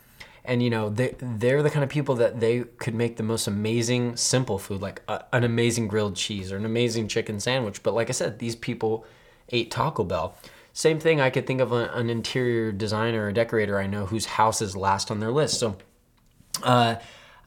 and 0.51 0.62
you 0.62 0.69
know 0.69 0.89
they 0.89 1.15
they're 1.18 1.63
the 1.63 1.69
kind 1.69 1.81
of 1.81 1.89
people 1.89 2.15
that 2.15 2.42
they 2.42 2.65
could 2.77 2.94
make 2.94 3.15
the 3.15 3.24
most 3.24 3.48
amazing 3.48 4.18
simple 4.18 4.59
food 4.59 4.81
like 4.81 5.01
a, 5.07 5.24
an 5.31 5.45
amazing 5.45 5.88
grilled 5.88 6.18
cheese 6.18 6.51
or 6.51 6.57
an 6.57 6.65
amazing 6.65 7.07
chicken 7.07 7.39
sandwich. 7.39 7.81
But 7.81 7.94
like 7.94 8.09
i 8.09 8.12
said 8.12 8.39
these 8.39 8.57
people 8.57 9.06
ate 9.50 9.71
taco 9.71 10.03
bell. 10.03 10.36
Same 10.74 11.00
thing 11.00 11.21
i 11.21 11.30
could 11.30 11.48
think 11.48 11.62
of 11.62 11.71
a, 11.71 11.89
an 11.94 12.09
interior 12.09 12.74
designer 12.74 13.27
or 13.27 13.31
decorator 13.31 13.80
i 13.80 13.88
know 13.88 14.06
whose 14.06 14.25
house 14.25 14.62
is 14.62 14.75
last 14.75 15.09
on 15.09 15.21
their 15.21 15.31
list. 15.31 15.57
So 15.57 15.77
uh, 16.63 16.95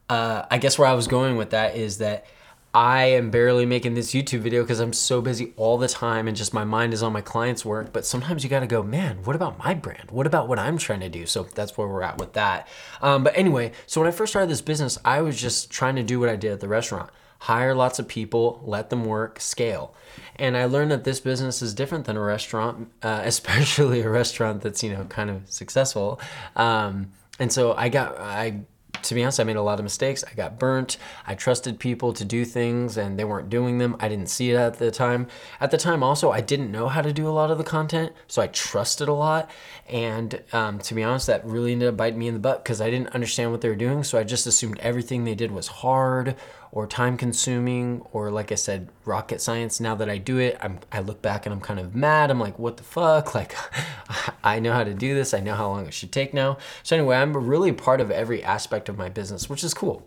uh, 0.08 0.46
i 0.50 0.56
guess 0.56 0.78
where 0.78 0.88
i 0.88 0.94
was 0.94 1.06
going 1.06 1.36
with 1.36 1.50
that 1.50 1.76
is 1.76 1.98
that 1.98 2.24
I 2.74 3.04
am 3.04 3.30
barely 3.30 3.66
making 3.66 3.94
this 3.94 4.12
YouTube 4.12 4.40
video 4.40 4.62
because 4.62 4.80
I'm 4.80 4.92
so 4.92 5.22
busy 5.22 5.52
all 5.56 5.78
the 5.78 5.86
time 5.86 6.26
and 6.26 6.36
just 6.36 6.52
my 6.52 6.64
mind 6.64 6.92
is 6.92 7.04
on 7.04 7.12
my 7.12 7.20
client's 7.20 7.64
work. 7.64 7.92
But 7.92 8.04
sometimes 8.04 8.42
you 8.42 8.50
got 8.50 8.60
to 8.60 8.66
go, 8.66 8.82
man, 8.82 9.18
what 9.22 9.36
about 9.36 9.58
my 9.58 9.74
brand? 9.74 10.10
What 10.10 10.26
about 10.26 10.48
what 10.48 10.58
I'm 10.58 10.76
trying 10.76 11.00
to 11.00 11.08
do? 11.08 11.24
So 11.24 11.44
that's 11.44 11.78
where 11.78 11.86
we're 11.86 12.02
at 12.02 12.18
with 12.18 12.32
that. 12.32 12.66
Um, 13.00 13.22
but 13.22 13.38
anyway, 13.38 13.70
so 13.86 14.00
when 14.00 14.08
I 14.08 14.10
first 14.10 14.32
started 14.32 14.50
this 14.50 14.60
business, 14.60 14.98
I 15.04 15.22
was 15.22 15.40
just 15.40 15.70
trying 15.70 15.94
to 15.96 16.02
do 16.02 16.18
what 16.18 16.28
I 16.28 16.34
did 16.34 16.50
at 16.50 16.60
the 16.60 16.68
restaurant 16.68 17.10
hire 17.44 17.74
lots 17.74 17.98
of 17.98 18.08
people, 18.08 18.62
let 18.64 18.88
them 18.88 19.04
work, 19.04 19.38
scale. 19.38 19.94
And 20.36 20.56
I 20.56 20.64
learned 20.64 20.90
that 20.92 21.04
this 21.04 21.20
business 21.20 21.60
is 21.60 21.74
different 21.74 22.06
than 22.06 22.16
a 22.16 22.22
restaurant, 22.22 22.90
uh, 23.02 23.20
especially 23.24 24.00
a 24.00 24.08
restaurant 24.08 24.62
that's, 24.62 24.82
you 24.82 24.90
know, 24.90 25.04
kind 25.04 25.28
of 25.28 25.42
successful. 25.50 26.20
Um, 26.56 27.12
and 27.38 27.52
so 27.52 27.74
I 27.74 27.90
got, 27.90 28.18
I 28.18 28.62
to 29.02 29.14
be 29.14 29.22
honest, 29.22 29.40
I 29.40 29.44
made 29.44 29.56
a 29.56 29.62
lot 29.62 29.78
of 29.78 29.84
mistakes. 29.84 30.24
I 30.30 30.34
got 30.34 30.58
burnt. 30.58 30.96
I 31.26 31.34
trusted 31.34 31.78
people 31.78 32.12
to 32.12 32.24
do 32.24 32.44
things 32.44 32.96
and 32.96 33.18
they 33.18 33.24
weren't 33.24 33.50
doing 33.50 33.78
them. 33.78 33.96
I 34.00 34.08
didn't 34.08 34.28
see 34.28 34.50
it 34.50 34.56
at 34.56 34.78
the 34.78 34.90
time. 34.90 35.26
At 35.60 35.70
the 35.70 35.78
time, 35.78 36.02
also, 36.02 36.30
I 36.30 36.40
didn't 36.40 36.70
know 36.70 36.88
how 36.88 37.02
to 37.02 37.12
do 37.12 37.28
a 37.28 37.30
lot 37.30 37.50
of 37.50 37.58
the 37.58 37.64
content, 37.64 38.12
so 38.26 38.42
I 38.42 38.46
trusted 38.48 39.08
a 39.08 39.12
lot. 39.12 39.50
And 39.88 40.42
um, 40.52 40.78
to 40.80 40.94
be 40.94 41.02
honest, 41.02 41.26
that 41.26 41.44
really 41.44 41.72
ended 41.72 41.88
up 41.88 41.96
biting 41.96 42.18
me 42.18 42.28
in 42.28 42.34
the 42.34 42.40
butt 42.40 42.64
because 42.64 42.80
I 42.80 42.90
didn't 42.90 43.14
understand 43.14 43.50
what 43.50 43.60
they 43.60 43.68
were 43.68 43.74
doing. 43.74 44.04
So 44.04 44.18
I 44.18 44.24
just 44.24 44.46
assumed 44.46 44.78
everything 44.80 45.24
they 45.24 45.34
did 45.34 45.50
was 45.50 45.68
hard 45.68 46.36
or 46.74 46.88
time 46.88 47.16
consuming 47.16 48.04
or 48.12 48.32
like 48.32 48.50
I 48.50 48.56
said, 48.56 48.88
rocket 49.04 49.40
science. 49.40 49.78
Now 49.78 49.94
that 49.94 50.10
I 50.10 50.18
do 50.18 50.38
it, 50.38 50.58
I'm, 50.60 50.80
I 50.90 50.98
look 50.98 51.22
back 51.22 51.46
and 51.46 51.52
I'm 51.52 51.60
kind 51.60 51.78
of 51.78 51.94
mad. 51.94 52.32
I'm 52.32 52.40
like, 52.40 52.58
what 52.58 52.76
the 52.76 52.82
fuck? 52.82 53.32
Like, 53.34 53.54
I 54.44 54.58
know 54.58 54.72
how 54.72 54.82
to 54.82 54.92
do 54.92 55.14
this. 55.14 55.34
I 55.34 55.40
know 55.40 55.54
how 55.54 55.68
long 55.68 55.86
it 55.86 55.94
should 55.94 56.10
take 56.10 56.34
now. 56.34 56.58
So 56.82 56.96
anyway, 56.96 57.16
I'm 57.16 57.36
really 57.36 57.72
part 57.72 58.00
of 58.00 58.10
every 58.10 58.42
aspect 58.42 58.88
of 58.88 58.98
my 58.98 59.08
business, 59.08 59.48
which 59.48 59.62
is 59.62 59.72
cool. 59.72 60.04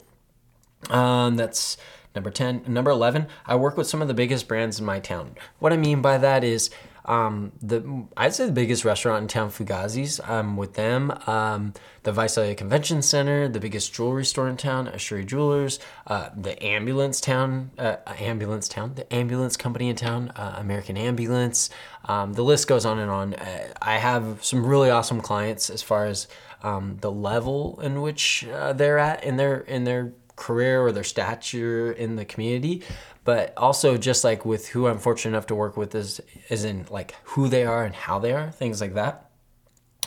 Um, 0.90 1.38
that's 1.38 1.78
number 2.14 2.32
10. 2.32 2.64
Number 2.68 2.92
11, 2.92 3.28
I 3.46 3.56
work 3.56 3.78
with 3.78 3.88
some 3.88 4.02
of 4.02 4.10
the 4.10 4.14
biggest 4.14 4.48
brands 4.50 4.78
in 4.78 4.86
my 4.86 5.00
town. 5.00 5.36
What 5.60 5.72
I 5.72 5.78
mean 5.78 6.02
by 6.02 6.18
that 6.18 6.44
is 6.44 6.70
um, 7.08 7.54
the 7.62 8.06
I'd 8.18 8.34
say 8.34 8.46
the 8.46 8.52
biggest 8.52 8.84
restaurant 8.84 9.22
in 9.22 9.28
town, 9.28 9.50
Fugazi's. 9.50 10.20
I'm 10.20 10.58
with 10.58 10.74
them. 10.74 11.12
Um, 11.26 11.74
the 12.04 12.12
Visalia 12.12 12.54
Convention 12.54 13.02
Center, 13.02 13.48
the 13.48 13.60
biggest 13.60 13.94
jewelry 13.94 14.26
store 14.26 14.50
in 14.50 14.58
town, 14.58 14.88
Ashuri 14.88 15.26
Jewelers. 15.26 15.80
Uh, 16.06 16.30
the 16.36 16.62
ambulance 16.64 17.22
town, 17.22 17.72
uh, 17.78 17.98
ambulance 18.20 18.68
town, 18.68 18.94
the 18.96 19.12
ambulance 19.14 19.56
company 19.56 19.90
in 19.90 19.96
town, 19.96 20.32
uh, 20.36 20.56
American 20.58 20.98
Ambulance. 20.98 21.70
Um, 22.06 22.34
the 22.34 22.44
list 22.44 22.68
goes 22.68 22.86
on 22.86 23.00
and 23.00 23.10
on. 23.10 23.34
Uh, 23.36 23.74
I 23.82 23.98
have 23.98 24.44
some 24.44 24.66
really 24.66 24.90
awesome 24.90 25.22
clients 25.22 25.70
as 25.70 25.82
far 25.82 26.06
as 26.06 26.28
um, 26.62 26.98
the 27.00 27.12
level 27.12 27.80
in 27.82 28.02
which 28.02 28.46
uh, 28.48 28.74
they're 28.74 29.00
at 29.00 29.24
in 29.24 29.38
their 29.38 29.60
in 29.60 29.86
their 29.86 30.14
career 30.36 30.82
or 30.82 30.92
their 30.92 31.04
stature 31.04 31.92
in 31.92 32.16
the 32.16 32.24
community 32.24 32.84
but 33.28 33.52
also 33.58 33.98
just 33.98 34.24
like 34.24 34.46
with 34.46 34.70
who 34.70 34.88
i'm 34.88 34.98
fortunate 34.98 35.36
enough 35.36 35.48
to 35.48 35.54
work 35.54 35.76
with 35.76 35.94
is 35.94 36.22
is 36.50 36.64
in 36.64 36.86
like 36.90 37.14
who 37.24 37.50
they 37.50 37.66
are 37.66 37.84
and 37.84 37.94
how 37.94 38.18
they 38.18 38.32
are 38.32 38.50
things 38.52 38.80
like 38.80 38.94
that 38.94 39.27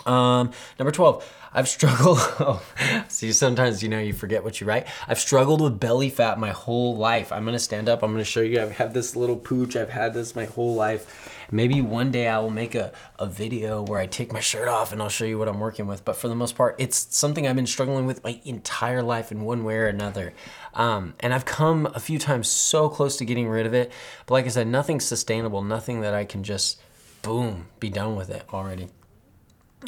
um, 0.06 0.50
number 0.78 0.90
12, 0.90 1.24
I've 1.52 1.68
struggled. 1.68 2.18
Oh, 2.42 2.62
see, 3.08 3.32
sometimes, 3.32 3.82
you 3.82 3.88
know, 3.88 3.98
you 3.98 4.14
forget 4.14 4.42
what 4.42 4.60
you 4.60 4.66
write. 4.66 4.86
I've 5.06 5.18
struggled 5.18 5.60
with 5.60 5.78
belly 5.78 6.08
fat 6.08 6.38
my 6.38 6.50
whole 6.50 6.96
life. 6.96 7.32
I'm 7.32 7.44
to 7.44 7.58
stand 7.58 7.88
up. 7.88 8.02
I'm 8.02 8.16
to 8.16 8.24
show 8.24 8.40
you. 8.40 8.58
I 8.58 8.60
have 8.62 8.72
had 8.72 8.94
this 8.94 9.14
little 9.14 9.36
pooch. 9.36 9.76
I've 9.76 9.90
had 9.90 10.14
this 10.14 10.34
my 10.34 10.46
whole 10.46 10.74
life. 10.74 11.46
Maybe 11.50 11.82
one 11.82 12.10
day 12.10 12.28
I 12.28 12.38
will 12.38 12.50
make 12.50 12.74
a, 12.74 12.92
a 13.18 13.26
video 13.26 13.82
where 13.82 14.00
I 14.00 14.06
take 14.06 14.32
my 14.32 14.40
shirt 14.40 14.68
off 14.68 14.92
and 14.92 15.02
I'll 15.02 15.10
show 15.10 15.26
you 15.26 15.38
what 15.38 15.48
I'm 15.48 15.60
working 15.60 15.86
with. 15.86 16.04
But 16.04 16.16
for 16.16 16.28
the 16.28 16.34
most 16.34 16.56
part, 16.56 16.76
it's 16.78 17.14
something 17.14 17.46
I've 17.46 17.56
been 17.56 17.66
struggling 17.66 18.06
with 18.06 18.24
my 18.24 18.40
entire 18.44 19.02
life 19.02 19.30
in 19.30 19.42
one 19.42 19.62
way 19.62 19.76
or 19.76 19.86
another. 19.86 20.32
Um, 20.72 21.14
and 21.20 21.34
I've 21.34 21.44
come 21.44 21.86
a 21.94 22.00
few 22.00 22.18
times 22.18 22.48
so 22.48 22.88
close 22.88 23.16
to 23.18 23.24
getting 23.26 23.48
rid 23.48 23.66
of 23.66 23.74
it. 23.74 23.92
But 24.26 24.34
like 24.34 24.46
I 24.46 24.48
said, 24.48 24.66
nothing 24.66 24.98
sustainable, 24.98 25.62
nothing 25.62 26.00
that 26.00 26.14
I 26.14 26.24
can 26.24 26.42
just, 26.42 26.80
boom, 27.22 27.66
be 27.80 27.90
done 27.90 28.16
with 28.16 28.30
it 28.30 28.44
already. 28.52 28.88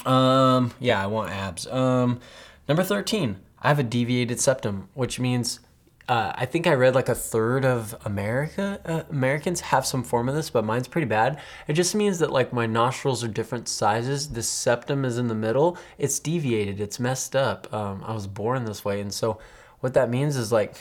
Um, 0.06 0.72
yeah, 0.80 1.02
I 1.02 1.06
want 1.06 1.30
abs. 1.30 1.66
Um, 1.66 2.20
number 2.68 2.82
13, 2.82 3.36
I 3.60 3.68
have 3.68 3.78
a 3.78 3.84
deviated 3.84 4.40
septum, 4.40 4.88
which 4.94 5.20
means 5.20 5.60
uh, 6.08 6.32
I 6.34 6.46
think 6.46 6.66
I 6.66 6.74
read 6.74 6.94
like 6.94 7.08
a 7.08 7.14
third 7.14 7.64
of 7.64 7.94
America 8.04 8.80
uh, 8.84 9.02
Americans 9.08 9.60
have 9.60 9.86
some 9.86 10.02
form 10.02 10.28
of 10.28 10.34
this, 10.34 10.50
but 10.50 10.64
mine's 10.64 10.88
pretty 10.88 11.06
bad. 11.06 11.40
It 11.68 11.74
just 11.74 11.94
means 11.94 12.18
that 12.18 12.32
like 12.32 12.52
my 12.52 12.66
nostrils 12.66 13.22
are 13.22 13.28
different 13.28 13.68
sizes. 13.68 14.30
The 14.30 14.42
septum 14.42 15.04
is 15.04 15.16
in 15.16 15.28
the 15.28 15.34
middle. 15.34 15.78
It's 15.98 16.18
deviated. 16.18 16.80
It's 16.80 16.98
messed 16.98 17.36
up. 17.36 17.72
Um, 17.72 18.02
I 18.04 18.14
was 18.14 18.26
born 18.26 18.64
this 18.64 18.84
way, 18.84 19.00
and 19.00 19.14
so 19.14 19.38
what 19.80 19.94
that 19.94 20.10
means 20.10 20.36
is 20.36 20.50
like 20.50 20.74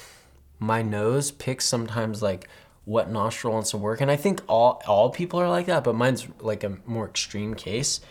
my 0.60 0.82
nose 0.82 1.32
picks 1.32 1.66
sometimes 1.66 2.22
like 2.22 2.50
what 2.86 3.12
nostril 3.12 3.54
wants 3.54 3.72
to 3.72 3.78
work, 3.78 4.02
and 4.02 4.10
I 4.10 4.16
think 4.16 4.42
all 4.48 4.82
all 4.88 5.12
people 5.12 5.40
are 5.40 5.50
like 5.50 5.68
that, 5.68 5.84
but 5.84 5.94
mine's 5.94 6.28
like 6.40 6.64
a 6.64 6.80
more 6.88 7.08
extreme 7.08 7.54
case 7.54 8.02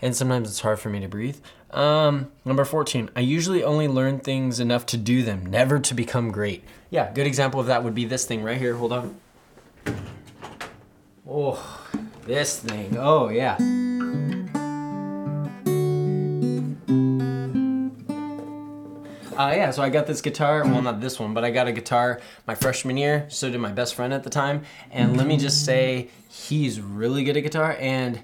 and 0.00 0.14
sometimes 0.14 0.48
it's 0.48 0.60
hard 0.60 0.78
for 0.78 0.88
me 0.88 1.00
to 1.00 1.08
breathe. 1.08 1.38
Um, 1.70 2.30
number 2.44 2.64
14, 2.64 3.10
I 3.16 3.20
usually 3.20 3.62
only 3.62 3.88
learn 3.88 4.20
things 4.20 4.60
enough 4.60 4.86
to 4.86 4.96
do 4.96 5.22
them, 5.22 5.44
never 5.44 5.78
to 5.78 5.94
become 5.94 6.30
great. 6.30 6.64
Yeah, 6.90 7.12
good 7.12 7.26
example 7.26 7.60
of 7.60 7.66
that 7.66 7.84
would 7.84 7.94
be 7.94 8.04
this 8.04 8.24
thing 8.24 8.42
right 8.42 8.58
here. 8.58 8.76
Hold 8.76 8.92
on. 8.92 9.16
Oh, 11.28 11.82
this 12.24 12.60
thing. 12.60 12.96
Oh, 12.98 13.28
yeah. 13.28 13.56
Uh, 19.36 19.52
yeah, 19.54 19.70
so 19.70 19.82
I 19.82 19.90
got 19.90 20.06
this 20.06 20.22
guitar. 20.22 20.64
Well, 20.64 20.80
not 20.80 21.00
this 21.00 21.20
one, 21.20 21.34
but 21.34 21.44
I 21.44 21.50
got 21.50 21.66
a 21.66 21.72
guitar 21.72 22.22
my 22.46 22.54
freshman 22.54 22.96
year. 22.96 23.26
So 23.28 23.50
did 23.50 23.58
my 23.60 23.72
best 23.72 23.94
friend 23.94 24.14
at 24.14 24.22
the 24.24 24.30
time. 24.30 24.62
And 24.90 25.16
let 25.18 25.26
me 25.26 25.36
just 25.36 25.64
say, 25.66 26.08
he's 26.28 26.80
really 26.80 27.22
good 27.22 27.36
at 27.36 27.42
guitar. 27.42 27.76
And 27.78 28.22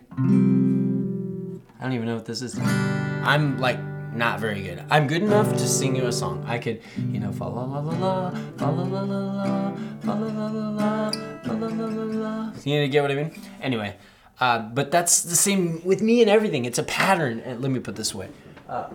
I 1.83 1.87
don't 1.87 1.95
even 1.95 2.07
know 2.07 2.15
what 2.15 2.27
this 2.27 2.43
is. 2.43 2.57
I'm 2.61 3.59
like 3.59 3.83
not 4.15 4.39
very 4.39 4.62
good. 4.62 4.85
I'm 4.89 5.09
good 5.09 5.21
enough 5.23 5.51
to 5.51 5.67
sing 5.67 5.97
you 5.97 6.07
a 6.07 6.12
song. 6.12 6.45
I 6.47 6.59
could, 6.59 6.81
you 6.97 7.19
know, 7.19 7.33
fa 7.33 7.43
la 7.43 7.65
la 7.65 7.81
la 7.81 7.99
la, 7.99 8.31
fa 8.57 8.67
la 8.67 8.85
la 8.85 9.01
la 9.03 9.19
la, 9.19 9.75
fa 10.01 10.12
la 10.12 10.29
la 10.29 10.47
la 10.47 10.69
la, 10.71 11.11
fa 11.43 11.53
la 11.55 11.67
la 11.67 11.87
la 11.87 12.05
la. 12.05 12.53
You 12.62 12.87
get 12.87 13.03
what 13.03 13.11
I 13.11 13.17
mean? 13.17 13.35
Anyway, 13.61 13.97
uh, 14.39 14.61
but 14.61 14.93
that's 14.93 15.23
the 15.23 15.35
same 15.35 15.85
with 15.85 16.03
me 16.03 16.21
and 16.21 16.31
everything. 16.31 16.67
It's 16.67 16.79
a 16.79 16.85
pattern. 16.85 17.43
Let 17.61 17.73
me 17.73 17.81
put 17.81 17.97
this 17.97 18.15
away. 18.15 18.29
Uh, 18.69 18.87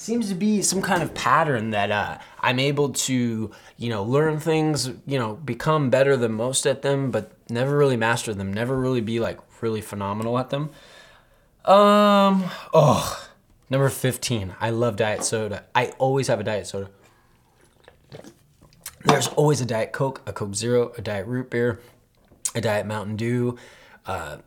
seems 0.00 0.30
to 0.30 0.34
be 0.34 0.62
some 0.62 0.80
kind 0.80 1.02
of 1.02 1.12
pattern 1.12 1.70
that 1.70 1.90
uh, 1.90 2.16
I'm 2.40 2.58
able 2.58 2.90
to, 2.90 3.50
you 3.76 3.88
know, 3.90 4.02
learn 4.02 4.40
things, 4.40 4.88
you 5.06 5.18
know, 5.18 5.34
become 5.34 5.90
better 5.90 6.16
than 6.16 6.32
most 6.32 6.66
at 6.66 6.80
them, 6.80 7.10
but 7.10 7.32
never 7.50 7.76
really 7.76 7.98
master 7.98 8.32
them, 8.32 8.52
never 8.52 8.76
really 8.76 9.02
be 9.02 9.20
like 9.20 9.38
really 9.60 9.82
phenomenal 9.82 10.38
at 10.38 10.48
them. 10.48 10.70
Um, 11.66 12.44
oh, 12.72 13.28
number 13.68 13.90
15. 13.90 14.54
I 14.58 14.70
love 14.70 14.96
diet 14.96 15.22
soda. 15.22 15.64
I 15.74 15.88
always 15.98 16.28
have 16.28 16.40
a 16.40 16.44
diet 16.44 16.66
soda. 16.66 16.88
There's 19.04 19.28
always 19.28 19.60
a 19.60 19.66
diet 19.66 19.92
Coke, 19.92 20.22
a 20.26 20.32
Coke 20.32 20.54
Zero, 20.54 20.92
a 20.96 21.02
diet 21.02 21.26
root 21.26 21.50
beer, 21.50 21.78
a 22.54 22.62
diet 22.62 22.86
Mountain 22.86 23.16
Dew, 23.16 23.58
uh, 24.06 24.38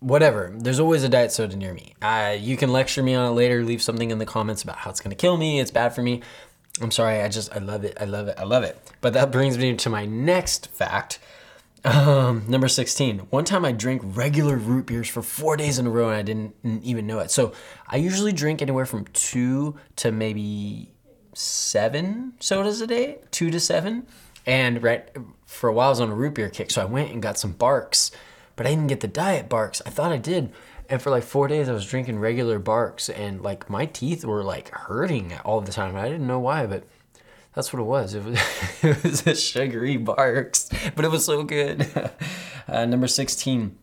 whatever. 0.00 0.52
There's 0.54 0.80
always 0.80 1.04
a 1.04 1.08
diet 1.08 1.32
soda 1.32 1.56
near 1.56 1.72
me. 1.72 1.94
Uh, 2.02 2.36
you 2.38 2.56
can 2.56 2.72
lecture 2.72 3.02
me 3.02 3.14
on 3.14 3.30
it 3.30 3.34
later. 3.34 3.62
Leave 3.62 3.82
something 3.82 4.10
in 4.10 4.18
the 4.18 4.26
comments 4.26 4.62
about 4.62 4.78
how 4.78 4.90
it's 4.90 5.00
gonna 5.00 5.14
kill 5.14 5.36
me. 5.36 5.60
It's 5.60 5.70
bad 5.70 5.94
for 5.94 6.02
me. 6.02 6.22
I'm 6.80 6.90
sorry. 6.90 7.20
I 7.20 7.28
just 7.28 7.54
I 7.54 7.58
love 7.58 7.84
it. 7.84 7.96
I 8.00 8.04
love 8.04 8.28
it. 8.28 8.36
I 8.38 8.44
love 8.44 8.64
it. 8.64 8.78
But 9.00 9.12
that 9.12 9.30
brings 9.30 9.58
me 9.58 9.76
to 9.76 9.90
my 9.90 10.06
next 10.06 10.68
fact. 10.68 11.18
Um, 11.84 12.44
number 12.46 12.68
16. 12.68 13.20
One 13.30 13.44
time 13.44 13.64
I 13.64 13.72
drank 13.72 14.02
regular 14.04 14.56
root 14.56 14.86
beers 14.86 15.08
for 15.08 15.22
four 15.22 15.56
days 15.56 15.78
in 15.78 15.86
a 15.86 15.90
row 15.90 16.08
and 16.10 16.16
I 16.16 16.22
didn't 16.22 16.54
even 16.84 17.06
know 17.06 17.20
it. 17.20 17.30
So 17.30 17.52
I 17.88 17.96
usually 17.96 18.32
drink 18.32 18.60
anywhere 18.60 18.86
from 18.86 19.06
two 19.12 19.76
to 19.96 20.12
maybe 20.12 20.92
seven 21.34 22.34
sodas 22.38 22.80
a 22.80 22.86
day, 22.86 23.18
two 23.30 23.50
to 23.50 23.58
seven. 23.58 24.06
And 24.46 24.82
right 24.82 25.08
for 25.46 25.68
a 25.68 25.72
while 25.72 25.88
I 25.88 25.90
was 25.90 26.00
on 26.00 26.10
a 26.10 26.14
root 26.14 26.34
beer 26.34 26.50
kick. 26.50 26.70
So 26.70 26.82
I 26.82 26.86
went 26.86 27.12
and 27.12 27.22
got 27.22 27.38
some 27.38 27.54
Barq's, 27.54 28.10
but 28.60 28.66
I 28.66 28.74
didn't 28.74 28.88
get 28.88 29.00
the 29.00 29.08
diet 29.08 29.48
Barq's. 29.48 29.80
I 29.86 29.88
thought 29.88 30.12
I 30.12 30.18
did. 30.18 30.52
And 30.90 31.00
for 31.00 31.08
like 31.08 31.22
four 31.22 31.48
days 31.48 31.66
I 31.66 31.72
was 31.72 31.86
drinking 31.86 32.18
regular 32.18 32.60
Barq's 32.60 33.08
and 33.08 33.40
like 33.40 33.70
my 33.70 33.86
teeth 33.86 34.22
were 34.22 34.44
like 34.44 34.68
hurting 34.68 35.32
all 35.46 35.62
the 35.62 35.72
time. 35.72 35.96
I 35.96 36.10
didn't 36.10 36.26
know 36.26 36.40
why, 36.40 36.66
but 36.66 36.84
that's 37.54 37.72
what 37.72 37.80
it 37.80 37.84
was. 37.84 38.12
It 38.12 38.22
was, 38.22 38.38
it 38.82 39.02
was 39.02 39.26
a 39.26 39.34
sugary 39.34 39.96
Barq's, 39.96 40.68
but 40.94 41.06
it 41.06 41.10
was 41.10 41.24
so 41.24 41.42
good. 41.42 41.88
Uh, 42.68 42.84
number 42.84 43.08
16. 43.08 43.76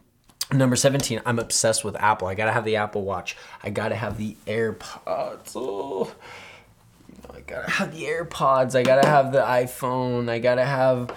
Number 0.53 0.77
17, 0.77 1.21
I'm 1.25 1.39
obsessed 1.39 1.83
with 1.83 1.97
Apple. 1.97 2.29
I 2.29 2.35
gotta 2.35 2.53
have 2.53 2.63
the 2.63 2.77
Apple 2.77 3.01
Watch. 3.01 3.35
I 3.63 3.69
gotta 3.69 3.95
have 3.95 4.17
the 4.17 4.37
AirPods. 4.45 5.53
Oh, 5.55 6.13
gotta 7.47 7.71
have 7.71 7.95
the 7.95 8.03
AirPods. 8.03 8.75
I 8.75 8.83
gotta 8.83 9.07
have 9.07 9.31
the 9.31 9.39
iPhone. 9.39 10.29
I 10.29 10.39
gotta 10.39 10.65
have 10.65 11.13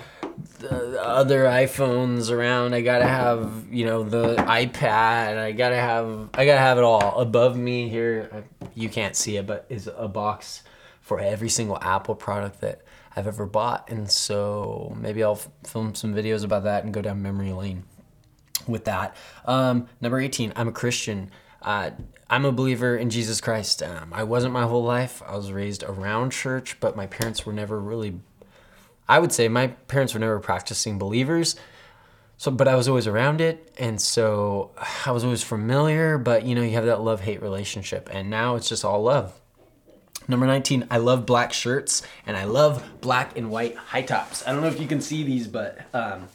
the 0.60 1.02
other 1.02 1.44
iPhones 1.44 2.30
around. 2.30 2.74
I 2.74 2.80
gotta 2.80 3.06
have, 3.06 3.66
you 3.70 3.84
know, 3.84 4.04
the 4.04 4.36
iPad. 4.36 5.36
I 5.36 5.52
gotta 5.52 5.76
have, 5.76 6.30
I 6.34 6.46
gotta 6.46 6.60
have 6.60 6.78
it 6.78 6.84
all. 6.84 7.18
Above 7.18 7.56
me 7.56 7.88
here, 7.88 8.44
you 8.74 8.88
can't 8.88 9.16
see 9.16 9.36
it, 9.36 9.46
but 9.46 9.66
is 9.68 9.90
a 9.94 10.08
box 10.08 10.62
for 11.00 11.18
every 11.18 11.48
single 11.48 11.78
Apple 11.82 12.14
product 12.14 12.60
that 12.60 12.82
I've 13.16 13.26
ever 13.26 13.46
bought. 13.46 13.90
And 13.90 14.08
so 14.10 14.96
maybe 15.00 15.24
I'll 15.24 15.40
film 15.64 15.94
some 15.94 16.14
videos 16.14 16.44
about 16.44 16.62
that 16.64 16.84
and 16.84 16.94
go 16.94 17.02
down 17.02 17.22
memory 17.22 17.52
lane 17.52 17.82
with 18.68 18.84
that. 18.84 19.16
Um, 19.46 19.88
number 20.00 20.20
18, 20.20 20.52
I'm 20.54 20.68
a 20.68 20.72
Christian. 20.72 21.30
Uh, 21.60 21.90
I'm 22.32 22.44
a 22.44 22.52
believer 22.52 22.96
in 22.96 23.10
Jesus 23.10 23.40
Christ. 23.40 23.82
Um, 23.82 24.12
I 24.14 24.22
wasn't 24.22 24.52
my 24.52 24.62
whole 24.62 24.84
life. 24.84 25.20
I 25.26 25.34
was 25.34 25.50
raised 25.50 25.82
around 25.82 26.30
church, 26.30 26.78
but 26.78 26.94
my 26.94 27.08
parents 27.08 27.44
were 27.44 27.52
never 27.52 27.80
really, 27.80 28.20
I 29.08 29.18
would 29.18 29.32
say 29.32 29.48
my 29.48 29.66
parents 29.66 30.14
were 30.14 30.20
never 30.20 30.38
practicing 30.38 30.96
believers. 30.96 31.56
So, 32.36 32.52
but 32.52 32.68
I 32.68 32.76
was 32.76 32.86
always 32.86 33.08
around 33.08 33.40
it. 33.40 33.74
And 33.80 34.00
so 34.00 34.70
I 35.04 35.10
was 35.10 35.24
always 35.24 35.42
familiar, 35.42 36.18
but 36.18 36.44
you 36.44 36.54
know, 36.54 36.62
you 36.62 36.74
have 36.74 36.86
that 36.86 37.00
love 37.00 37.20
hate 37.20 37.42
relationship. 37.42 38.08
And 38.12 38.30
now 38.30 38.54
it's 38.54 38.68
just 38.68 38.84
all 38.84 39.02
love. 39.02 39.34
Number 40.28 40.46
19, 40.46 40.86
I 40.88 40.98
love 40.98 41.26
black 41.26 41.52
shirts 41.52 42.02
and 42.26 42.36
I 42.36 42.44
love 42.44 42.84
black 43.00 43.36
and 43.36 43.50
white 43.50 43.74
high 43.74 44.02
tops. 44.02 44.46
I 44.46 44.52
don't 44.52 44.60
know 44.60 44.68
if 44.68 44.80
you 44.80 44.86
can 44.86 45.00
see 45.00 45.24
these, 45.24 45.48
but 45.48 45.80
um, 45.92 46.28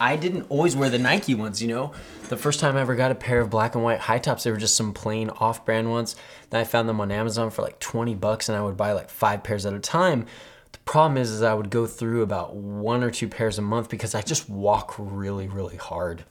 I 0.00 0.16
didn't 0.16 0.46
always 0.48 0.76
wear 0.76 0.90
the 0.90 0.98
Nike 0.98 1.34
ones, 1.34 1.60
you 1.60 1.68
know? 1.68 1.92
The 2.28 2.36
first 2.36 2.60
time 2.60 2.76
I 2.76 2.80
ever 2.80 2.94
got 2.94 3.10
a 3.10 3.14
pair 3.14 3.40
of 3.40 3.50
black 3.50 3.74
and 3.74 3.82
white 3.82 4.00
high 4.00 4.18
tops, 4.18 4.44
they 4.44 4.50
were 4.50 4.56
just 4.56 4.76
some 4.76 4.92
plain 4.92 5.30
off 5.30 5.64
brand 5.64 5.90
ones. 5.90 6.14
Then 6.50 6.60
I 6.60 6.64
found 6.64 6.88
them 6.88 7.00
on 7.00 7.10
Amazon 7.10 7.50
for 7.50 7.62
like 7.62 7.80
20 7.80 8.14
bucks 8.14 8.48
and 8.48 8.56
I 8.56 8.62
would 8.62 8.76
buy 8.76 8.92
like 8.92 9.10
five 9.10 9.42
pairs 9.42 9.66
at 9.66 9.72
a 9.72 9.80
time. 9.80 10.26
The 10.72 10.78
problem 10.80 11.16
is, 11.16 11.30
is 11.30 11.42
I 11.42 11.54
would 11.54 11.70
go 11.70 11.86
through 11.86 12.22
about 12.22 12.54
one 12.54 13.02
or 13.02 13.10
two 13.10 13.28
pairs 13.28 13.58
a 13.58 13.62
month 13.62 13.88
because 13.88 14.14
I 14.14 14.22
just 14.22 14.48
walk 14.48 14.94
really, 14.98 15.48
really 15.48 15.76
hard. 15.76 16.24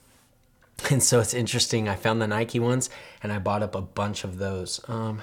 And 0.90 1.02
so 1.02 1.18
it's 1.18 1.34
interesting. 1.34 1.88
I 1.88 1.96
found 1.96 2.22
the 2.22 2.28
Nike 2.28 2.60
ones 2.60 2.88
and 3.22 3.32
I 3.32 3.40
bought 3.40 3.64
up 3.64 3.74
a 3.74 3.80
bunch 3.80 4.22
of 4.22 4.38
those. 4.38 4.80
Um, 4.88 5.22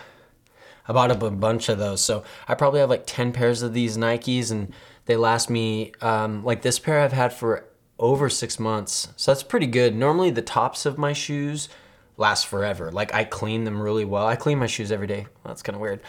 I 0.88 0.92
bought 0.92 1.12
up 1.12 1.24
a 1.24 1.32
bunch 1.32 1.70
of 1.70 1.80
those. 1.80 2.02
So 2.02 2.25
I 2.48 2.56
probably 2.56 2.82
have 2.82 2.90
like 2.90 3.04
10 3.06 3.32
pairs 3.32 3.62
of 3.62 3.74
these 3.74 3.98
Nikes 3.98 4.52
and 4.52 4.74
they 5.06 5.16
last 5.16 5.50
me, 5.50 5.94
um, 6.02 6.44
like 6.44 6.62
this 6.62 6.78
pair 6.78 7.00
I've 7.00 7.14
had 7.14 7.32
for 7.32 7.64
over 8.00 8.30
six 8.30 8.60
months. 8.60 9.10
So 9.16 9.32
that's 9.32 9.44
pretty 9.44 9.68
good. 9.68 9.96
Normally 9.96 10.32
the 10.32 10.42
tops 10.42 10.86
of 10.86 10.98
my 10.98 11.14
shoes 11.14 11.70
last 12.18 12.48
forever. 12.48 12.92
Like 12.92 13.14
I 13.14 13.24
clean 13.24 13.64
them 13.64 13.82
really 13.82 14.06
well. 14.06 14.25
I 14.25 14.36
clean 14.36 14.60
my 14.60 14.68
shoes 14.68 14.92
every 14.92 15.08
day. 15.08 15.22
Well, 15.22 15.54
that's 15.54 15.62
kind 15.62 15.75
of 15.75 15.82
weird. 15.82 16.02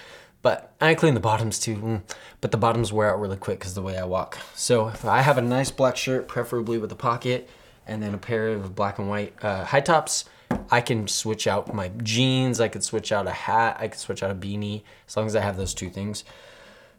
But 0.43 0.75
I 0.81 0.95
clean 0.95 1.15
the 1.15 1.21
bottoms 1.21 1.59
too. 1.59 1.77
Mm. 1.77 2.03
But 2.41 2.51
the 2.51 2.57
bottoms 2.57 2.93
wear 2.93 3.13
out 3.13 3.21
really 3.21 3.37
quick 3.37 3.59
because 3.59 3.75
the 3.75 3.83
way 3.83 3.99
I 3.99 4.05
walk. 4.05 4.39
So 4.55 4.89
if 4.89 5.05
I 5.05 5.23
have 5.23 5.39
a 5.39 5.43
nice 5.43 5.71
black 5.71 5.97
shirt, 5.97 6.29
preferably 6.29 6.79
with 6.79 6.93
a 6.93 6.97
pocket, 6.97 7.49
and 7.87 8.03
then 8.03 8.15
a 8.15 8.19
pair 8.19 8.49
of 8.49 8.75
black 8.75 8.99
and 8.99 9.09
white 9.09 9.35
uh, 9.43 9.65
high 9.65 9.81
tops, 9.81 10.25
I 10.71 10.81
can 10.81 11.09
switch 11.09 11.47
out 11.47 11.75
my 11.75 11.89
jeans, 12.03 12.61
I 12.61 12.69
could 12.69 12.85
switch 12.85 13.13
out 13.13 13.27
a 13.27 13.33
hat, 13.33 13.77
I 13.81 13.89
could 13.89 13.99
switch 13.99 14.23
out 14.23 14.31
a 14.31 14.35
beanie, 14.35 14.83
as 15.09 15.17
long 15.17 15.27
as 15.27 15.37
I 15.37 15.41
have 15.41 15.57
those 15.57 15.75
two 15.75 15.91
things. 15.91 16.25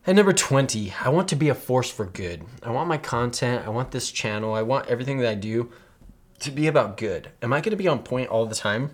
And 0.07 0.15
number 0.15 0.31
20, 0.31 0.93
I 1.03 1.09
want 1.09 1.27
to 1.27 1.35
be 1.35 1.49
a 1.49 1.53
force 1.53 1.91
for 1.91 2.05
good. 2.05 2.45
I 2.63 2.71
want 2.71 2.87
my 2.87 2.97
content, 2.97 3.67
I 3.67 3.69
want 3.69 3.91
this 3.91 4.09
channel, 4.09 4.53
I 4.53 4.61
want 4.61 4.87
everything 4.87 5.17
that 5.17 5.27
I 5.27 5.35
do 5.35 5.69
to 6.39 6.49
be 6.49 6.67
about 6.67 6.95
good. 6.95 7.29
Am 7.41 7.51
I 7.51 7.59
going 7.59 7.71
to 7.71 7.77
be 7.77 7.89
on 7.89 8.03
point 8.03 8.29
all 8.29 8.45
the 8.45 8.55
time? 8.55 8.91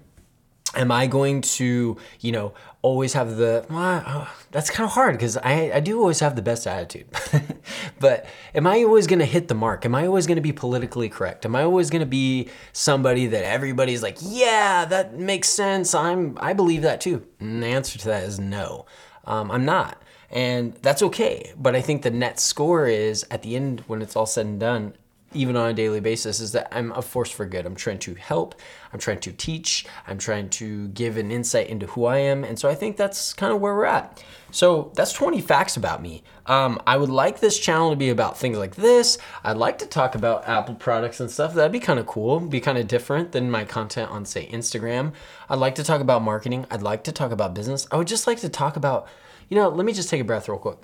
Am 0.76 0.92
I 0.92 1.06
going 1.06 1.42
to, 1.42 1.98
you 2.20 2.32
know, 2.32 2.56
always 2.82 3.14
have 3.14 3.38
the, 3.38 3.64
well, 3.70 4.02
uh, 4.04 4.28
that's 4.50 4.72
kind 4.72 4.88
of 4.88 4.94
hard 4.94 5.14
because 5.14 5.38
I, 5.38 5.74
I 5.76 5.82
do 5.82 6.00
always 6.00 6.20
have 6.20 6.36
the 6.36 6.42
best 6.42 6.66
attitude. 6.66 7.06
but 8.00 8.26
am 8.56 8.66
I 8.66 8.84
always 8.84 9.06
going 9.06 9.20
to 9.20 9.26
hit 9.26 9.50
the 9.50 9.54
mark? 9.54 9.86
Am 9.86 9.94
I 9.94 10.08
always 10.08 10.26
going 10.26 10.38
to 10.38 10.42
be 10.42 10.52
politically 10.52 11.10
correct? 11.10 11.46
Am 11.46 11.56
I 11.56 11.62
always 11.62 11.92
going 11.92 12.00
to 12.00 12.08
be 12.08 12.50
somebody 12.72 13.28
that 13.28 13.44
everybody's 13.46 14.02
like, 14.02 14.18
yeah, 14.20 14.86
that 14.86 15.14
makes 15.14 15.48
sense. 15.48 15.94
I'm, 15.94 16.40
I 16.42 16.54
believe 16.54 16.82
that 16.82 17.02
too. 17.02 17.24
And 17.40 17.62
the 17.62 17.68
answer 17.68 18.00
to 18.00 18.08
that 18.08 18.24
is 18.24 18.40
no, 18.40 18.88
um, 19.26 19.52
I'm 19.52 19.66
not. 19.66 20.02
And 20.30 20.74
that's 20.82 21.04
okay. 21.04 21.54
But 21.58 21.76
I 21.76 21.82
think 21.82 22.02
the 22.02 22.12
net 22.12 22.40
score 22.40 22.88
is 22.88 23.26
at 23.30 23.44
the 23.44 23.56
end, 23.56 23.84
when 23.88 24.02
it's 24.02 24.16
all 24.16 24.26
said 24.26 24.46
and 24.46 24.60
done, 24.60 24.94
even 25.36 25.56
on 25.56 25.70
a 25.70 25.74
daily 25.74 26.00
basis 26.00 26.40
is 26.40 26.52
that 26.54 26.68
I'm 26.72 26.92
a 26.92 27.02
force 27.02 27.32
for 27.32 27.46
good. 27.46 27.66
I'm 27.66 27.76
trying 27.76 28.00
to 28.00 28.16
help, 28.16 28.56
I'm 28.92 29.00
trying 29.00 29.20
to 29.22 29.32
teach, 29.32 29.86
I'm 30.08 30.18
trying 30.18 30.50
to 30.52 30.88
give 30.90 31.18
an 31.18 31.32
insight 31.32 31.68
into 31.68 31.88
who 31.88 32.06
I 32.06 32.18
am. 32.18 32.44
And 32.44 32.58
so 32.58 32.70
I 32.70 32.76
think 32.76 32.98
that's 32.98 33.34
kind 33.34 33.54
of 33.54 33.60
where 33.60 33.74
we're 33.74 33.86
at. 33.86 34.24
So 34.52 34.92
that's 34.96 35.14
20 35.14 35.42
facts 35.42 35.78
about 35.78 36.02
me. 36.02 36.24
Um, 36.46 36.80
I 36.86 36.98
would 36.98 37.10
like 37.10 37.40
this 37.40 37.58
channel 37.58 37.90
to 37.90 37.96
be 37.96 38.10
about 38.10 38.38
things 38.38 38.58
like 38.58 38.76
this. 38.76 39.18
I'd 39.44 39.58
like 39.58 39.80
to 39.80 39.88
talk 39.88 40.14
about 40.14 40.48
Apple 40.48 40.76
products 40.76 41.20
and 41.20 41.32
stuff. 41.32 41.56
That'd 41.56 41.72
be 41.72 41.80
kind 41.80 42.00
of 42.00 42.06
cool, 42.06 42.40
be 42.40 42.60
kind 42.60 42.78
of 42.78 42.88
different 42.88 43.32
than 43.32 43.50
my 43.50 43.66
content 43.66 44.12
on, 44.12 44.26
say, 44.26 44.48
Instagram. 44.48 45.14
I'd 45.50 45.58
like 45.58 45.76
to 45.76 45.84
talk 45.84 46.02
about 46.02 46.22
marketing. 46.22 46.68
I'd 46.70 46.84
like 46.84 47.04
to 47.06 47.12
talk 47.12 47.32
about 47.32 47.56
business. 47.56 47.88
I 47.92 47.98
would 47.98 48.08
just 48.08 48.28
like 48.28 48.40
to 48.42 48.50
talk 48.50 48.76
about, 48.76 49.08
you 49.50 49.56
know, 49.56 49.70
let 49.70 49.86
me 49.86 49.94
just 49.94 50.10
take 50.10 50.22
a 50.22 50.24
breath 50.24 50.48
real 50.48 50.60
quick. 50.60 50.78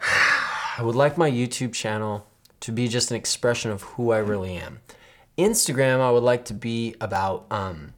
I 0.00 0.82
would 0.82 0.96
like 0.96 1.16
my 1.16 1.30
YouTube 1.30 1.72
channel 1.72 2.26
to 2.64 2.72
be 2.72 2.88
just 2.88 3.10
an 3.10 3.16
expression 3.18 3.70
of 3.70 3.82
who 3.82 4.10
I 4.10 4.16
really 4.16 4.56
am. 4.56 4.80
Instagram, 5.36 6.00
I 6.00 6.10
would 6.10 6.22
like 6.22 6.46
to 6.46 6.54
be 6.54 6.94
about 6.98 7.44
um, 7.50 7.92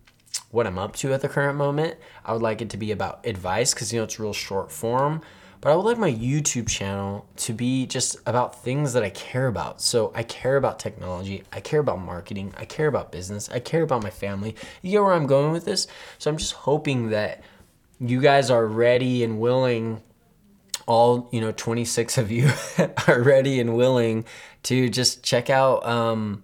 what 0.50 0.66
I'm 0.66 0.76
up 0.76 0.96
to 0.96 1.12
at 1.12 1.20
the 1.20 1.28
current 1.28 1.56
moment. 1.56 1.94
I 2.24 2.32
would 2.32 2.42
like 2.42 2.60
it 2.60 2.70
to 2.70 2.76
be 2.76 2.90
about 2.90 3.24
advice 3.24 3.72
because 3.72 3.92
you 3.92 4.00
know 4.00 4.04
it's 4.04 4.18
real 4.18 4.32
short 4.32 4.72
form. 4.72 5.22
But 5.60 5.70
I 5.70 5.76
would 5.76 5.84
like 5.84 5.98
my 5.98 6.10
YouTube 6.10 6.68
channel 6.68 7.28
to 7.36 7.52
be 7.52 7.86
just 7.86 8.16
about 8.26 8.64
things 8.64 8.92
that 8.94 9.04
I 9.04 9.10
care 9.10 9.46
about. 9.46 9.80
So 9.80 10.10
I 10.16 10.24
care 10.24 10.56
about 10.56 10.80
technology, 10.80 11.44
I 11.52 11.60
care 11.60 11.78
about 11.78 12.00
marketing, 12.00 12.52
I 12.56 12.64
care 12.64 12.88
about 12.88 13.12
business, 13.12 13.48
I 13.48 13.60
care 13.60 13.84
about 13.84 14.02
my 14.02 14.10
family. 14.10 14.56
You 14.82 14.90
get 14.90 15.02
where 15.02 15.12
I'm 15.12 15.28
going 15.28 15.52
with 15.52 15.64
this? 15.64 15.86
So 16.18 16.28
I'm 16.28 16.38
just 16.38 16.54
hoping 16.54 17.10
that 17.10 17.44
you 18.00 18.20
guys 18.20 18.50
are 18.50 18.66
ready 18.66 19.22
and 19.22 19.38
willing 19.38 20.02
all 20.86 21.28
you 21.32 21.40
know 21.40 21.52
26 21.52 22.16
of 22.16 22.30
you 22.30 22.50
are 23.08 23.20
ready 23.20 23.60
and 23.60 23.76
willing 23.76 24.24
to 24.62 24.88
just 24.88 25.22
check 25.22 25.50
out 25.50 25.84
um 25.84 26.42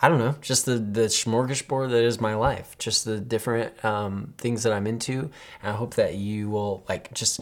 i 0.00 0.08
don't 0.08 0.18
know 0.18 0.34
just 0.40 0.64
the 0.64 0.76
the 0.76 1.02
smorgasbord 1.02 1.90
that 1.90 2.02
is 2.02 2.20
my 2.20 2.34
life 2.34 2.76
just 2.78 3.04
the 3.04 3.20
different 3.20 3.84
um 3.84 4.32
things 4.38 4.62
that 4.62 4.72
i'm 4.72 4.86
into. 4.86 5.30
And 5.62 5.72
i 5.72 5.72
hope 5.72 5.94
that 5.94 6.14
you 6.14 6.48
will 6.48 6.84
like 6.88 7.12
just 7.12 7.40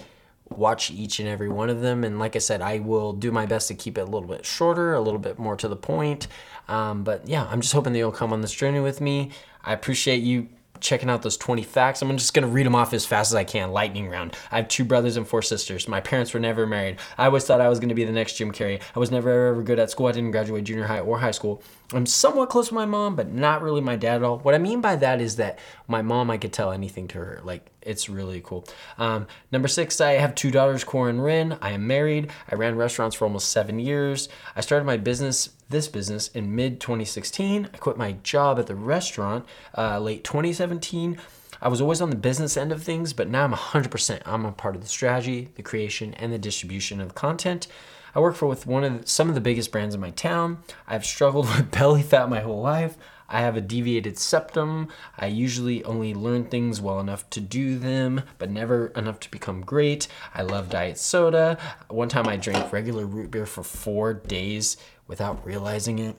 watch 0.51 0.91
each 0.91 1.21
and 1.21 1.29
every 1.29 1.51
one 1.51 1.69
of 1.69 1.83
them. 1.83 2.05
And 2.05 2.19
like 2.19 2.35
i 2.35 2.41
said 2.41 2.63
i 2.63 2.81
will 2.81 3.13
do 3.13 3.31
my 3.31 3.47
best 3.47 3.69
to 3.69 3.75
keep 3.75 3.97
it 3.97 4.03
a 4.03 4.05
little 4.05 4.29
bit 4.29 4.45
shorter 4.45 4.95
a 4.95 5.01
little 5.01 5.21
bit 5.21 5.39
more 5.39 5.57
to 5.57 5.69
the 5.69 5.77
point. 5.77 6.27
Um, 6.69 7.05
but 7.05 7.29
yeah 7.29 7.47
i'm 7.51 7.61
just 7.61 7.73
hoping 7.73 7.93
that 7.93 7.99
you'll 7.99 8.13
come 8.13 8.33
on 8.33 8.41
this 8.41 8.53
journey 8.53 8.81
with 8.81 9.01
me. 9.01 9.31
I 9.65 9.73
appreciate 9.73 10.23
you 10.23 10.49
checking 10.81 11.11
out 11.11 11.23
those 11.23 11.37
20 11.37 11.63
facts. 11.63 12.03
I'm 12.03 12.17
just 12.17 12.35
gonna 12.35 12.47
read 12.49 12.67
them 12.67 12.75
off 12.75 12.93
as 12.93 13.07
fast 13.07 13.31
as 13.31 13.35
I 13.35 13.45
can. 13.45 13.73
Lightning 13.73 14.09
round. 14.09 14.37
I 14.51 14.57
have 14.57 14.69
two 14.69 14.85
brothers 14.85 15.17
and 15.17 15.27
four 15.27 15.43
sisters. 15.43 15.89
My 15.89 16.01
parents 16.01 16.33
were 16.33 16.41
never 16.41 16.67
married. 16.67 16.99
I 17.17 17.27
always 17.27 17.45
thought 17.45 17.61
I 17.61 17.69
was 17.69 17.81
gonna 17.81 17.95
be 17.95 18.05
the 18.05 18.13
next 18.13 18.35
Jim 18.35 18.53
Carrey. 18.53 18.81
I 18.95 18.99
was 18.99 19.11
never 19.11 19.49
ever 19.49 19.63
good 19.63 19.79
at 19.79 19.91
school. 19.91 20.07
I 20.07 20.13
didn't 20.13 20.31
graduate 20.31 20.65
junior 20.65 20.87
high 20.87 21.01
or 21.01 21.19
high 21.19 21.31
school. 21.33 21.63
I'm 21.95 22.05
somewhat 22.05 22.51
close 22.51 22.67
with 22.71 22.75
my 22.75 22.85
mom, 22.85 23.17
but 23.17 23.33
not 23.33 23.63
really 23.63 23.81
my 23.81 23.97
dad 23.97 24.17
at 24.17 24.23
all. 24.23 24.39
What 24.41 24.55
I 24.55 24.59
mean 24.59 24.83
by 24.83 24.97
that 24.97 25.23
is 25.23 25.37
that 25.37 25.59
my 25.87 26.03
mom, 26.03 26.31
I 26.31 26.37
could 26.37 26.53
tell 26.53 26.71
anything 26.71 27.09
to 27.09 27.19
her. 27.19 27.41
Like, 27.43 27.71
it's 27.81 28.11
really 28.11 28.43
cool. 28.43 28.67
Um, 28.99 29.27
number 29.51 29.69
six, 29.69 29.99
I 29.99 30.13
have 30.13 30.35
two 30.35 30.51
daughters, 30.51 30.85
Cora 30.85 31.09
and 31.09 31.25
Rin. 31.25 31.57
I 31.63 31.71
am 31.71 31.87
married. 31.87 32.31
I 32.51 32.57
ran 32.57 32.77
restaurants 32.77 33.17
for 33.17 33.25
almost 33.25 33.51
seven 33.51 33.79
years. 33.79 34.29
I 34.55 34.61
started 34.61 34.85
my 34.85 34.99
business, 34.99 35.49
this 35.71 35.89
business, 35.89 36.29
in 36.29 36.55
mid 36.55 36.79
2016. 36.79 37.71
I 37.73 37.77
quit 37.79 37.97
my 37.97 38.13
job 38.23 38.59
at 38.59 38.67
the 38.67 38.75
restaurant 38.75 39.47
uh, 39.77 39.99
late 39.99 40.25
2017. 40.25 41.19
I 41.63 41.69
was 41.69 41.81
always 41.81 42.03
on 42.03 42.11
the 42.11 42.17
business 42.17 42.59
end 42.59 42.71
of 42.71 42.83
things, 42.83 43.15
but 43.15 43.29
now 43.29 43.45
I'm 43.45 43.55
100%. 43.55 44.21
I'm 44.27 44.45
a 44.45 44.53
part 44.53 44.77
of 44.77 44.83
the 44.83 44.89
strategy, 44.89 45.49
the 45.55 45.63
creation, 45.63 46.13
and 46.15 46.33
the 46.33 46.39
distribution 46.39 47.01
of 47.01 47.15
content. 47.15 47.67
I 48.15 48.21
work 48.21 48.37
for 48.37 48.47
with 48.47 48.67
one 48.67 48.85
of 48.85 49.01
the, 49.01 49.07
some 49.07 49.29
of 49.29 49.35
the 49.35 49.41
biggest 49.41 49.73
brands 49.73 49.95
in 49.95 50.01
my 50.01 50.11
town. 50.11 50.59
I've 50.87 51.05
struggled 51.05 51.47
with 51.57 51.71
belly 51.71 52.03
fat 52.03 52.29
my 52.29 52.41
whole 52.41 52.61
life. 52.61 52.97
I 53.29 53.41
have 53.41 53.57
a 53.57 53.61
deviated 53.61 54.19
septum. 54.19 54.89
I 55.19 55.27
usually 55.27 55.85
only 55.85 56.15
learn 56.15 56.47
things 56.47 56.81
well 56.81 56.99
enough 56.99 57.29
to 57.31 57.41
do 57.41 57.79
them, 57.79 58.23
but 58.39 58.51
never 58.51 58.87
enough 58.89 59.21
to 59.21 59.31
become 59.31 59.61
great. 59.61 60.09
I 60.35 60.43
love 60.43 60.71
diet 60.71 60.99
soda. 60.99 61.59
One 61.89 62.09
time 62.09 62.27
I 62.27 62.39
drank 62.39 62.73
regular 62.73 63.05
root 63.05 63.31
beer 63.31 63.45
for 63.45 63.63
four 63.63 64.15
days 64.15 64.79
without 65.07 65.45
realizing 65.45 65.99
it. 65.99 66.17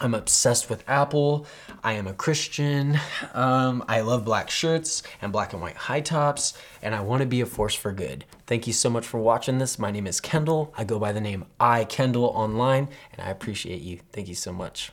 I'm 0.00 0.14
obsessed 0.14 0.68
with 0.68 0.82
Apple. 0.88 1.46
I 1.84 1.92
am 1.92 2.08
a 2.08 2.12
Christian. 2.12 2.98
Um, 3.32 3.84
I 3.88 4.00
love 4.00 4.24
black 4.24 4.50
shirts 4.50 5.04
and 5.22 5.32
black 5.32 5.52
and 5.52 5.62
white 5.62 5.76
high 5.76 6.00
tops, 6.00 6.54
and 6.82 6.94
I 6.94 7.00
want 7.00 7.20
to 7.20 7.26
be 7.26 7.40
a 7.40 7.46
force 7.46 7.74
for 7.74 7.92
good. 7.92 8.24
Thank 8.46 8.66
you 8.66 8.72
so 8.72 8.90
much 8.90 9.06
for 9.06 9.20
watching 9.20 9.58
this. 9.58 9.78
My 9.78 9.92
name 9.92 10.08
is 10.08 10.20
Kendall. 10.20 10.74
I 10.76 10.84
go 10.84 10.98
by 10.98 11.12
the 11.12 11.20
name 11.20 11.44
I 11.60 11.84
Kendall 11.84 12.26
online, 12.26 12.88
and 13.12 13.20
I 13.20 13.30
appreciate 13.30 13.82
you. 13.82 14.00
Thank 14.12 14.26
you 14.28 14.34
so 14.34 14.52
much. 14.52 14.90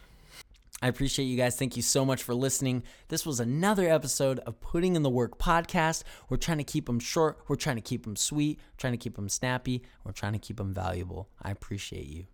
I 0.83 0.87
appreciate 0.87 1.25
you 1.25 1.37
guys. 1.37 1.57
Thank 1.57 1.75
you 1.75 1.83
so 1.83 2.05
much 2.05 2.23
for 2.23 2.33
listening. 2.33 2.83
This 3.07 3.25
was 3.25 3.39
another 3.39 3.87
episode 3.89 4.39
of 4.39 4.59
Putting 4.61 4.95
in 4.95 5.03
the 5.03 5.09
Work 5.09 5.37
podcast. 5.37 6.03
We're 6.29 6.37
trying 6.37 6.57
to 6.59 6.63
keep 6.63 6.85
them 6.85 6.99
short, 6.99 7.39
we're 7.47 7.55
trying 7.55 7.75
to 7.75 7.81
keep 7.81 8.03
them 8.03 8.15
sweet, 8.15 8.59
we're 8.59 8.77
trying 8.79 8.93
to 8.93 8.97
keep 8.97 9.15
them 9.15 9.29
snappy, 9.29 9.83
we're 10.03 10.11
trying 10.11 10.33
to 10.33 10.39
keep 10.39 10.57
them 10.57 10.73
valuable. 10.73 11.29
I 11.41 11.51
appreciate 11.51 12.07
you. 12.07 12.25